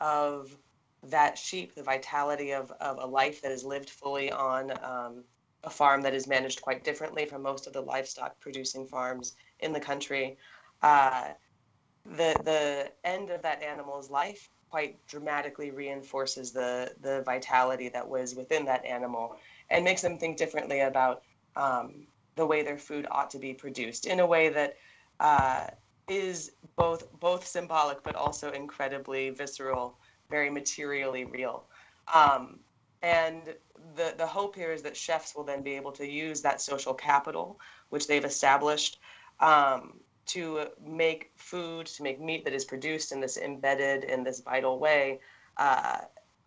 of 0.00 0.56
that 1.04 1.38
sheep, 1.38 1.74
the 1.74 1.82
vitality 1.82 2.52
of, 2.52 2.72
of 2.80 2.98
a 2.98 3.06
life 3.06 3.42
that 3.42 3.52
is 3.52 3.64
lived 3.64 3.90
fully 3.90 4.32
on 4.32 4.72
um, 4.82 5.24
a 5.64 5.70
farm 5.70 6.02
that 6.02 6.14
is 6.14 6.26
managed 6.26 6.62
quite 6.62 6.84
differently 6.84 7.24
from 7.24 7.42
most 7.42 7.66
of 7.66 7.72
the 7.72 7.80
livestock 7.80 8.38
producing 8.40 8.86
farms 8.86 9.34
in 9.60 9.72
the 9.72 9.80
country. 9.80 10.36
Uh, 10.82 11.28
the 12.04 12.34
the 12.44 12.92
end 13.04 13.30
of 13.30 13.42
that 13.42 13.62
animal's 13.62 14.10
life 14.10 14.50
quite 14.70 14.98
dramatically 15.06 15.70
reinforces 15.70 16.52
the 16.52 16.92
the 17.00 17.22
vitality 17.22 17.88
that 17.88 18.06
was 18.06 18.34
within 18.34 18.64
that 18.64 18.84
animal 18.84 19.36
and 19.70 19.84
makes 19.84 20.02
them 20.02 20.18
think 20.18 20.36
differently 20.36 20.80
about 20.80 21.22
um, 21.56 22.06
the 22.36 22.44
way 22.44 22.62
their 22.62 22.78
food 22.78 23.06
ought 23.10 23.30
to 23.30 23.38
be 23.38 23.54
produced 23.54 24.06
in 24.06 24.20
a 24.20 24.26
way 24.26 24.48
that 24.48 24.76
uh, 25.20 25.66
is 26.08 26.52
both 26.76 27.08
both 27.20 27.46
symbolic 27.46 28.02
but 28.02 28.14
also 28.14 28.50
incredibly 28.50 29.30
visceral, 29.30 29.96
very 30.28 30.50
materially 30.50 31.24
real. 31.24 31.64
Um, 32.12 32.58
and 33.04 33.54
the, 33.96 34.14
the 34.16 34.26
hope 34.26 34.56
here 34.56 34.72
is 34.72 34.80
that 34.82 34.96
chefs 34.96 35.36
will 35.36 35.44
then 35.44 35.62
be 35.62 35.76
able 35.76 35.92
to 35.92 36.06
use 36.06 36.40
that 36.40 36.62
social 36.62 36.94
capital, 36.94 37.60
which 37.90 38.06
they've 38.06 38.24
established, 38.24 38.98
um, 39.40 40.00
to 40.24 40.68
make 40.82 41.30
food, 41.36 41.84
to 41.84 42.02
make 42.02 42.18
meat 42.18 42.44
that 42.44 42.54
is 42.54 42.64
produced 42.64 43.12
in 43.12 43.20
this 43.20 43.36
embedded, 43.36 44.04
in 44.04 44.24
this 44.24 44.40
vital 44.40 44.78
way, 44.78 45.20
uh, 45.58 45.98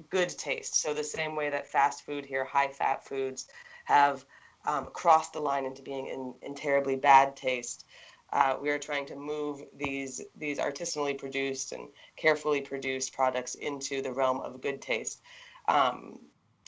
good 0.09 0.29
taste. 0.29 0.81
So, 0.81 0.95
the 0.95 1.03
same 1.03 1.35
way 1.35 1.51
that 1.51 1.67
fast 1.67 2.03
food 2.03 2.25
here, 2.25 2.43
high 2.43 2.69
fat 2.69 3.05
foods, 3.05 3.45
have 3.85 4.25
um, 4.65 4.87
cross 4.93 5.29
the 5.29 5.39
line 5.39 5.63
into 5.63 5.83
being 5.83 6.07
in, 6.07 6.33
in 6.41 6.55
terribly 6.55 6.95
bad 6.95 7.35
taste. 7.35 7.85
Uh, 8.33 8.55
we 8.59 8.71
are 8.71 8.79
trying 8.79 9.05
to 9.05 9.15
move 9.15 9.61
these 9.77 10.21
these 10.35 10.57
artisanally 10.57 11.15
produced 11.15 11.71
and 11.71 11.87
carefully 12.15 12.61
produced 12.61 13.13
products 13.13 13.53
into 13.53 14.01
the 14.01 14.11
realm 14.11 14.41
of 14.41 14.59
good 14.59 14.81
taste, 14.81 15.21
um, 15.67 16.19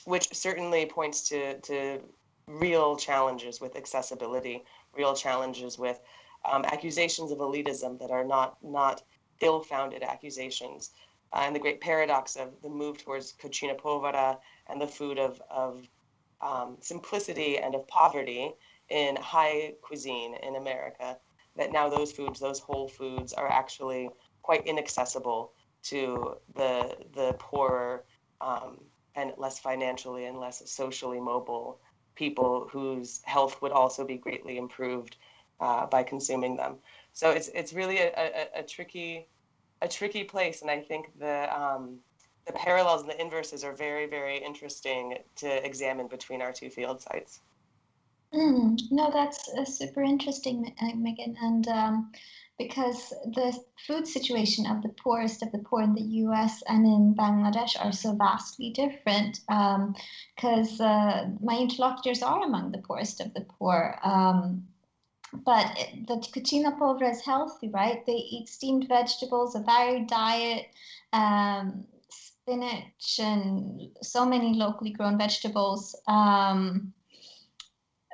which 0.05 0.33
certainly 0.33 0.85
points 0.85 1.27
to 1.29 1.59
to 1.61 2.01
real 2.47 2.95
challenges 2.95 3.61
with 3.61 3.75
accessibility, 3.75 4.63
real 4.95 5.13
challenges 5.15 5.77
with 5.77 5.99
um, 6.49 6.65
accusations 6.65 7.31
of 7.31 7.39
elitism 7.39 7.99
that 7.99 8.11
are 8.11 8.23
not 8.23 8.57
not 8.63 9.03
ill-founded 9.41 10.03
accusations, 10.03 10.91
uh, 11.33 11.41
and 11.43 11.55
the 11.55 11.59
great 11.59 11.79
paradox 11.79 12.35
of 12.35 12.49
the 12.61 12.69
move 12.69 12.97
towards 13.03 13.33
cucina 13.33 13.77
povera 13.77 14.37
and 14.67 14.81
the 14.81 14.87
food 14.87 15.19
of 15.19 15.41
of 15.49 15.87
um, 16.41 16.77
simplicity 16.79 17.57
and 17.57 17.75
of 17.75 17.87
poverty 17.87 18.51
in 18.89 19.15
high 19.17 19.73
cuisine 19.81 20.35
in 20.35 20.55
America 20.55 21.17
that 21.55 21.71
now 21.71 21.89
those 21.89 22.11
foods, 22.11 22.39
those 22.39 22.59
whole 22.59 22.87
foods, 22.87 23.33
are 23.33 23.51
actually 23.51 24.09
quite 24.41 24.65
inaccessible 24.65 25.51
to 25.83 26.35
the 26.55 26.95
the 27.13 27.33
poorer 27.39 28.03
um, 28.41 28.79
and 29.19 29.33
less 29.37 29.59
financially 29.59 30.25
and 30.25 30.39
less 30.39 30.61
socially 30.69 31.19
mobile 31.19 31.79
people 32.15 32.67
whose 32.71 33.21
health 33.23 33.61
would 33.61 33.71
also 33.71 34.05
be 34.05 34.17
greatly 34.17 34.57
improved 34.57 35.15
uh, 35.59 35.85
by 35.85 36.03
consuming 36.03 36.55
them. 36.55 36.75
So 37.13 37.31
it's 37.31 37.49
it's 37.49 37.73
really 37.73 37.97
a, 37.99 38.11
a, 38.15 38.59
a, 38.59 38.63
tricky 38.63 39.27
a 39.81 39.87
tricky 39.87 40.23
place, 40.23 40.61
and 40.61 40.71
I 40.71 40.79
think 40.79 41.17
the 41.19 41.37
um, 41.59 41.99
the 42.45 42.53
parallels 42.53 43.01
and 43.01 43.09
the 43.09 43.21
inverses 43.21 43.63
are 43.63 43.73
very 43.73 44.05
very 44.05 44.37
interesting 44.37 45.17
to 45.37 45.65
examine 45.65 46.07
between 46.07 46.41
our 46.41 46.53
two 46.53 46.69
field 46.69 47.01
sites. 47.01 47.41
Mm, 48.33 48.79
no, 48.91 49.09
that's 49.11 49.49
uh, 49.57 49.65
super 49.65 50.03
interesting, 50.03 50.75
uh, 50.81 50.95
Megan. 50.95 51.35
And 51.41 51.67
um, 51.67 52.11
because 52.59 53.11
the 53.33 53.57
food 53.87 54.05
situation 54.05 54.67
of 54.67 54.83
the 54.83 54.89
poorest 54.89 55.41
of 55.41 55.51
the 55.53 55.59
poor 55.59 55.81
in 55.81 55.95
the 55.95 56.09
US 56.25 56.61
and 56.67 56.85
in 56.85 57.15
Bangladesh 57.15 57.73
are 57.83 57.93
so 57.93 58.13
vastly 58.13 58.69
different, 58.71 59.39
because 59.47 60.81
um, 60.81 60.87
uh, 60.87 61.25
my 61.41 61.57
interlocutors 61.57 62.21
are 62.21 62.43
among 62.43 62.71
the 62.71 62.79
poorest 62.79 63.21
of 63.21 63.33
the 63.33 63.45
poor. 63.57 63.97
Um, 64.03 64.67
but 65.45 65.67
the 66.07 66.15
cucina 66.15 66.77
povera 66.77 67.11
is 67.11 67.23
healthy, 67.23 67.69
right? 67.69 68.05
They 68.05 68.13
eat 68.13 68.49
steamed 68.49 68.87
vegetables, 68.89 69.55
a 69.55 69.61
varied 69.61 70.07
diet, 70.07 70.65
um, 71.13 71.85
spinach, 72.09 73.19
and 73.19 73.89
so 74.01 74.25
many 74.25 74.53
locally 74.55 74.91
grown 74.91 75.17
vegetables. 75.17 75.95
Um, 76.07 76.93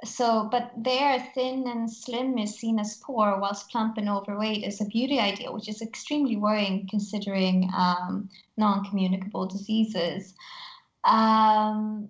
so 0.06 0.48
but 0.52 0.72
there 0.78 1.20
thin 1.34 1.68
and 1.68 1.92
slim 1.92 2.38
is 2.38 2.58
seen 2.58 2.80
as 2.80 2.98
poor 2.98 3.38
whilst 3.40 3.70
plump 3.70 3.98
and 3.98 4.10
overweight 4.10 4.64
is 4.64 4.82
a 4.82 4.86
beauty 4.86 5.20
ideal 5.20 5.54
which 5.54 5.70
is 5.70 5.82
extremely 5.82 6.36
worrying 6.38 6.88
considering 6.90 7.70
um, 7.76 8.30
non-communicable 8.58 9.48
diseases. 9.48 10.34
Um, 11.04 12.10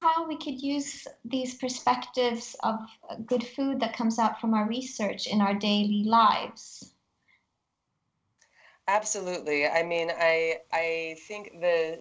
how 0.00 0.26
we 0.26 0.36
could 0.36 0.60
use 0.60 1.06
these 1.24 1.54
perspectives 1.54 2.56
of 2.64 2.80
good 3.26 3.44
food 3.44 3.80
that 3.80 3.96
comes 3.96 4.18
out 4.18 4.40
from 4.40 4.52
our 4.52 4.66
research 4.66 5.28
in 5.28 5.40
our 5.40 5.54
daily 5.54 6.02
lives. 6.04 6.92
Absolutely. 8.88 9.68
I 9.68 9.84
mean 9.84 10.10
i 10.10 10.56
i 10.72 11.16
think 11.28 11.60
the 11.60 12.00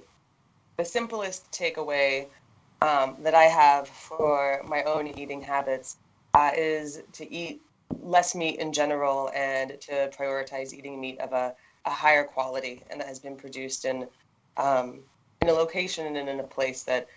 the 0.77 0.86
simplest 0.86 1.51
takeaway 1.51 2.27
um, 2.82 3.17
that 3.20 3.36
I 3.36 3.44
have 3.44 3.88
for 3.88 4.62
my 4.67 4.84
own 4.84 5.08
eating 5.08 5.41
habits 5.41 5.98
uh, 6.34 6.52
is 6.56 7.02
to 7.13 7.32
eat 7.32 7.62
less 8.02 8.36
meat 8.36 8.60
in 8.60 8.74
general 8.74 9.30
and 9.36 9.80
to 9.82 10.10
prioritize 10.17 10.74
eating 10.74 11.00
meat 11.00 11.20
of 11.20 11.34
a, 11.34 11.54
a 11.86 11.89
higher 11.89 12.24
quality 12.24 12.84
and 12.89 13.00
that 13.00 13.08
has 13.08 13.20
been 13.20 13.36
produced 13.36 13.86
in 13.86 14.08
um, 14.58 15.02
in 15.41 15.50
a 15.50 15.54
location 15.54 16.15
and 16.15 16.30
in 16.30 16.39
a 16.39 16.44
place 16.44 16.84
that 16.84 17.08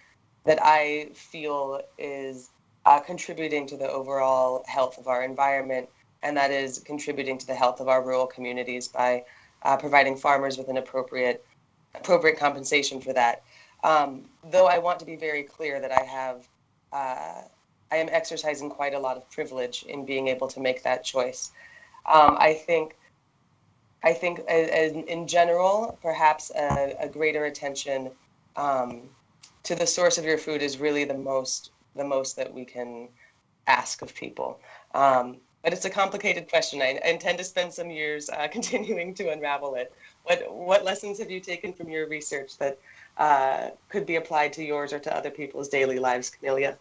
that 0.44 0.58
I 0.62 1.10
feel 1.14 1.80
is 1.98 2.50
uh, 2.84 3.00
contributing 3.00 3.66
to 3.68 3.76
the 3.76 3.90
overall 3.90 4.62
health 4.66 4.98
of 4.98 5.08
our 5.08 5.22
environment 5.22 5.88
and 6.22 6.36
that 6.36 6.50
is 6.50 6.80
contributing 6.80 7.38
to 7.38 7.46
the 7.46 7.54
health 7.54 7.80
of 7.80 7.88
our 7.88 8.02
rural 8.02 8.26
communities 8.26 8.88
by 8.88 9.24
uh, 9.62 9.76
providing 9.76 10.16
farmers 10.16 10.58
with 10.58 10.68
an 10.68 10.76
appropriate 10.76 11.44
appropriate 11.94 12.38
compensation 12.38 13.00
for 13.00 13.12
that. 13.12 13.42
Um, 13.84 14.24
though 14.50 14.66
I 14.66 14.78
want 14.78 14.98
to 15.00 15.04
be 15.04 15.14
very 15.14 15.42
clear 15.42 15.78
that 15.78 15.92
I 15.92 16.02
have, 16.02 16.48
uh, 16.92 17.42
I 17.92 17.96
am 17.96 18.08
exercising 18.10 18.70
quite 18.70 18.94
a 18.94 18.98
lot 18.98 19.18
of 19.18 19.30
privilege 19.30 19.84
in 19.84 20.06
being 20.06 20.26
able 20.28 20.48
to 20.48 20.58
make 20.58 20.82
that 20.82 21.04
choice. 21.04 21.52
Um, 22.06 22.36
I 22.40 22.54
think, 22.54 22.96
I 24.02 24.14
think 24.14 24.40
as, 24.48 24.92
in 24.92 25.28
general, 25.28 25.98
perhaps 26.02 26.50
a, 26.56 26.96
a 26.98 27.08
greater 27.08 27.44
attention 27.44 28.10
um, 28.56 29.02
to 29.64 29.74
the 29.74 29.86
source 29.86 30.16
of 30.16 30.24
your 30.24 30.38
food 30.38 30.62
is 30.62 30.78
really 30.78 31.04
the 31.04 31.18
most, 31.18 31.70
the 31.94 32.04
most 32.04 32.36
that 32.36 32.52
we 32.52 32.64
can 32.64 33.08
ask 33.66 34.00
of 34.00 34.14
people. 34.14 34.60
Um, 34.94 35.36
but 35.62 35.72
it's 35.72 35.86
a 35.86 35.90
complicated 35.90 36.48
question. 36.48 36.82
I, 36.82 37.00
I 37.04 37.08
intend 37.08 37.38
to 37.38 37.44
spend 37.44 37.72
some 37.72 37.90
years 37.90 38.30
uh, 38.30 38.48
continuing 38.52 39.14
to 39.14 39.30
unravel 39.30 39.74
it. 39.74 39.92
What 40.22 40.50
what 40.50 40.84
lessons 40.84 41.18
have 41.18 41.30
you 41.30 41.40
taken 41.40 41.72
from 41.72 41.88
your 41.88 42.08
research 42.08 42.56
that 42.58 42.78
uh, 43.16 43.70
could 43.88 44.06
be 44.06 44.16
applied 44.16 44.52
to 44.54 44.64
yours 44.64 44.92
or 44.92 44.98
to 45.00 45.16
other 45.16 45.30
people's 45.30 45.68
daily 45.68 45.98
lives, 45.98 46.30
Camelia? 46.30 46.76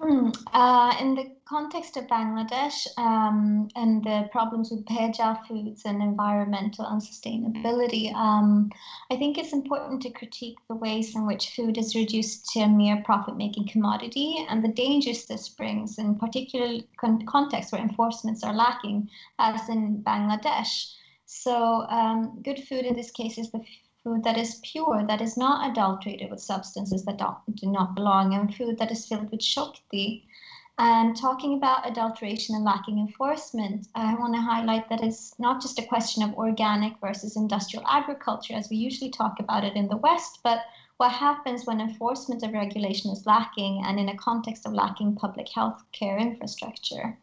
Mm, 0.00 0.32
uh, 0.52 0.94
in 1.00 1.16
the 1.16 1.28
context 1.44 1.96
of 1.96 2.06
Bangladesh 2.06 2.86
um, 2.98 3.68
and 3.74 4.04
the 4.04 4.28
problems 4.30 4.70
with 4.70 4.84
bhejal 4.84 5.44
foods 5.48 5.82
and 5.86 6.00
environmental 6.00 6.84
unsustainability, 6.84 8.14
um, 8.14 8.70
I 9.10 9.16
think 9.16 9.36
it's 9.36 9.52
important 9.52 10.02
to 10.02 10.10
critique 10.10 10.56
the 10.68 10.76
ways 10.76 11.16
in 11.16 11.26
which 11.26 11.50
food 11.50 11.78
is 11.78 11.96
reduced 11.96 12.48
to 12.50 12.60
a 12.60 12.68
mere 12.68 13.02
profit 13.04 13.36
making 13.36 13.66
commodity 13.66 14.46
and 14.48 14.62
the 14.62 14.68
dangers 14.68 15.26
this 15.26 15.48
brings, 15.48 15.98
in 15.98 16.14
particular 16.14 16.80
con- 17.00 17.26
contexts 17.26 17.72
where 17.72 17.82
enforcements 17.82 18.44
are 18.44 18.54
lacking, 18.54 19.10
as 19.40 19.68
in 19.68 20.04
Bangladesh. 20.04 20.94
So, 21.26 21.86
um, 21.88 22.40
good 22.44 22.62
food 22.68 22.84
in 22.84 22.94
this 22.94 23.10
case 23.10 23.36
is 23.36 23.50
the 23.50 23.64
food 24.02 24.24
that 24.24 24.36
is 24.36 24.60
pure, 24.62 25.04
that 25.06 25.20
is 25.20 25.36
not 25.36 25.70
adulterated 25.70 26.30
with 26.30 26.40
substances 26.40 27.04
that 27.04 27.18
do 27.54 27.70
not 27.70 27.94
belong, 27.94 28.34
and 28.34 28.54
food 28.54 28.78
that 28.78 28.90
is 28.90 29.06
filled 29.06 29.30
with 29.30 29.42
shakti. 29.42 30.26
And 30.80 31.16
talking 31.16 31.54
about 31.54 31.90
adulteration 31.90 32.54
and 32.54 32.64
lacking 32.64 33.00
enforcement, 33.00 33.88
I 33.96 34.14
want 34.14 34.34
to 34.34 34.40
highlight 34.40 34.88
that 34.88 35.02
it's 35.02 35.36
not 35.38 35.60
just 35.60 35.78
a 35.80 35.86
question 35.86 36.22
of 36.22 36.34
organic 36.34 37.00
versus 37.00 37.36
industrial 37.36 37.84
agriculture, 37.88 38.54
as 38.54 38.70
we 38.70 38.76
usually 38.76 39.10
talk 39.10 39.40
about 39.40 39.64
it 39.64 39.74
in 39.74 39.88
the 39.88 39.96
West, 39.96 40.38
but 40.44 40.60
what 40.98 41.12
happens 41.12 41.64
when 41.64 41.80
enforcement 41.80 42.44
of 42.44 42.52
regulation 42.52 43.10
is 43.10 43.26
lacking 43.26 43.82
and 43.84 43.98
in 43.98 44.08
a 44.08 44.16
context 44.16 44.66
of 44.66 44.72
lacking 44.72 45.16
public 45.16 45.48
health 45.48 45.82
care 45.92 46.18
infrastructure. 46.18 47.18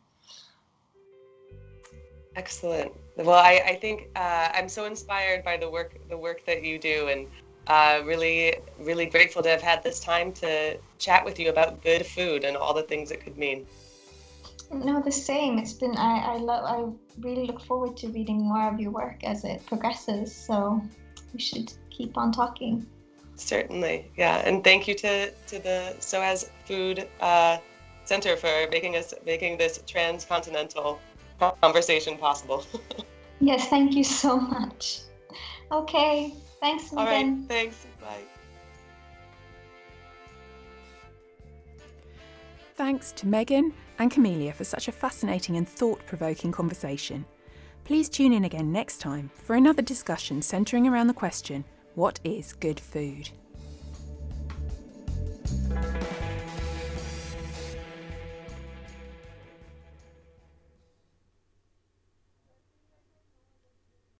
Excellent. 2.36 2.92
Well, 3.17 3.32
I, 3.32 3.62
I 3.65 3.75
think 3.75 4.10
uh, 4.15 4.49
I'm 4.54 4.67
so 4.67 4.86
inspired 4.86 5.43
by 5.43 5.58
the 5.58 5.69
work 5.69 5.97
the 6.10 6.17
work 6.17 6.45
that 6.45 6.63
you 6.63 6.78
do, 6.78 7.08
and 7.08 7.28
uh, 7.67 8.01
really 8.04 8.58
really 8.80 9.06
grateful 9.06 9.41
to 9.43 9.49
have 9.49 9.62
had 9.62 9.84
this 9.84 9.99
time 9.99 10.34
to 10.34 10.78
chat 10.99 11.23
with 11.23 11.39
you 11.39 11.49
about 11.49 11.82
good 11.82 12.06
food 12.06 12.43
and 12.43 12.58
all 12.58 12.73
the 12.73 12.84
things 12.84 13.12
it 13.12 13.23
could 13.23 13.38
mean. 13.38 13.65
No, 14.71 15.01
the 15.01 15.12
same. 15.12 15.58
It's 15.60 15.73
been 15.73 15.95
I 15.95 16.34
I 16.34 16.38
love 16.38 16.65
I 16.65 17.21
really 17.21 17.45
look 17.47 17.62
forward 17.62 17.95
to 17.97 18.10
reading 18.10 18.41
more 18.41 18.67
of 18.67 18.80
your 18.80 18.91
work 18.91 19.23
as 19.23 19.45
it 19.45 19.65
progresses. 19.65 20.36
So 20.36 20.82
we 21.34 21.39
should 21.39 21.71
keep 21.89 22.17
on 22.17 22.32
talking. 22.32 22.86
Certainly, 23.38 24.12
yeah. 24.17 24.38
And 24.45 24.63
thank 24.63 24.88
you 24.88 24.95
to 24.95 25.32
to 25.32 25.60
the 25.60 25.95
SOAS 25.99 26.49
Food 26.65 27.08
uh, 27.21 27.60
Center 28.04 28.36
for 28.36 28.67
making 28.71 28.97
us 28.97 29.13
making 29.25 29.58
this 29.58 29.82
transcontinental 29.88 30.99
conversation 31.39 32.17
possible. 32.17 32.65
yes, 33.39 33.67
thank 33.69 33.93
you 33.93 34.04
so 34.04 34.39
much. 34.39 35.02
Okay, 35.71 36.34
thanks 36.60 36.93
All 36.93 37.06
again. 37.06 37.39
right, 37.41 37.50
thanks. 37.50 37.86
Bye. 38.02 38.21
Thanks 42.76 43.12
to 43.13 43.28
Megan 43.28 43.74
and 44.00 44.12
Camelia 44.12 44.54
for 44.54 44.65
such 44.65 44.88
a 44.88 44.91
fascinating 44.91 45.56
and 45.56 45.67
thought 45.67 46.06
provoking 46.06 46.52
conversation. 46.52 47.26
Please 47.86 48.10
tune 48.10 48.34
in 48.34 48.45
again 48.45 48.71
next 48.71 48.98
time 48.98 49.32
for 49.34 49.56
another 49.56 49.82
discussion 49.82 50.41
centering 50.41 50.88
around 50.88 51.08
the 51.08 51.13
question 51.13 51.63
what 51.93 52.19
is 52.26 52.52
good 52.52 52.78
food? 52.78 53.30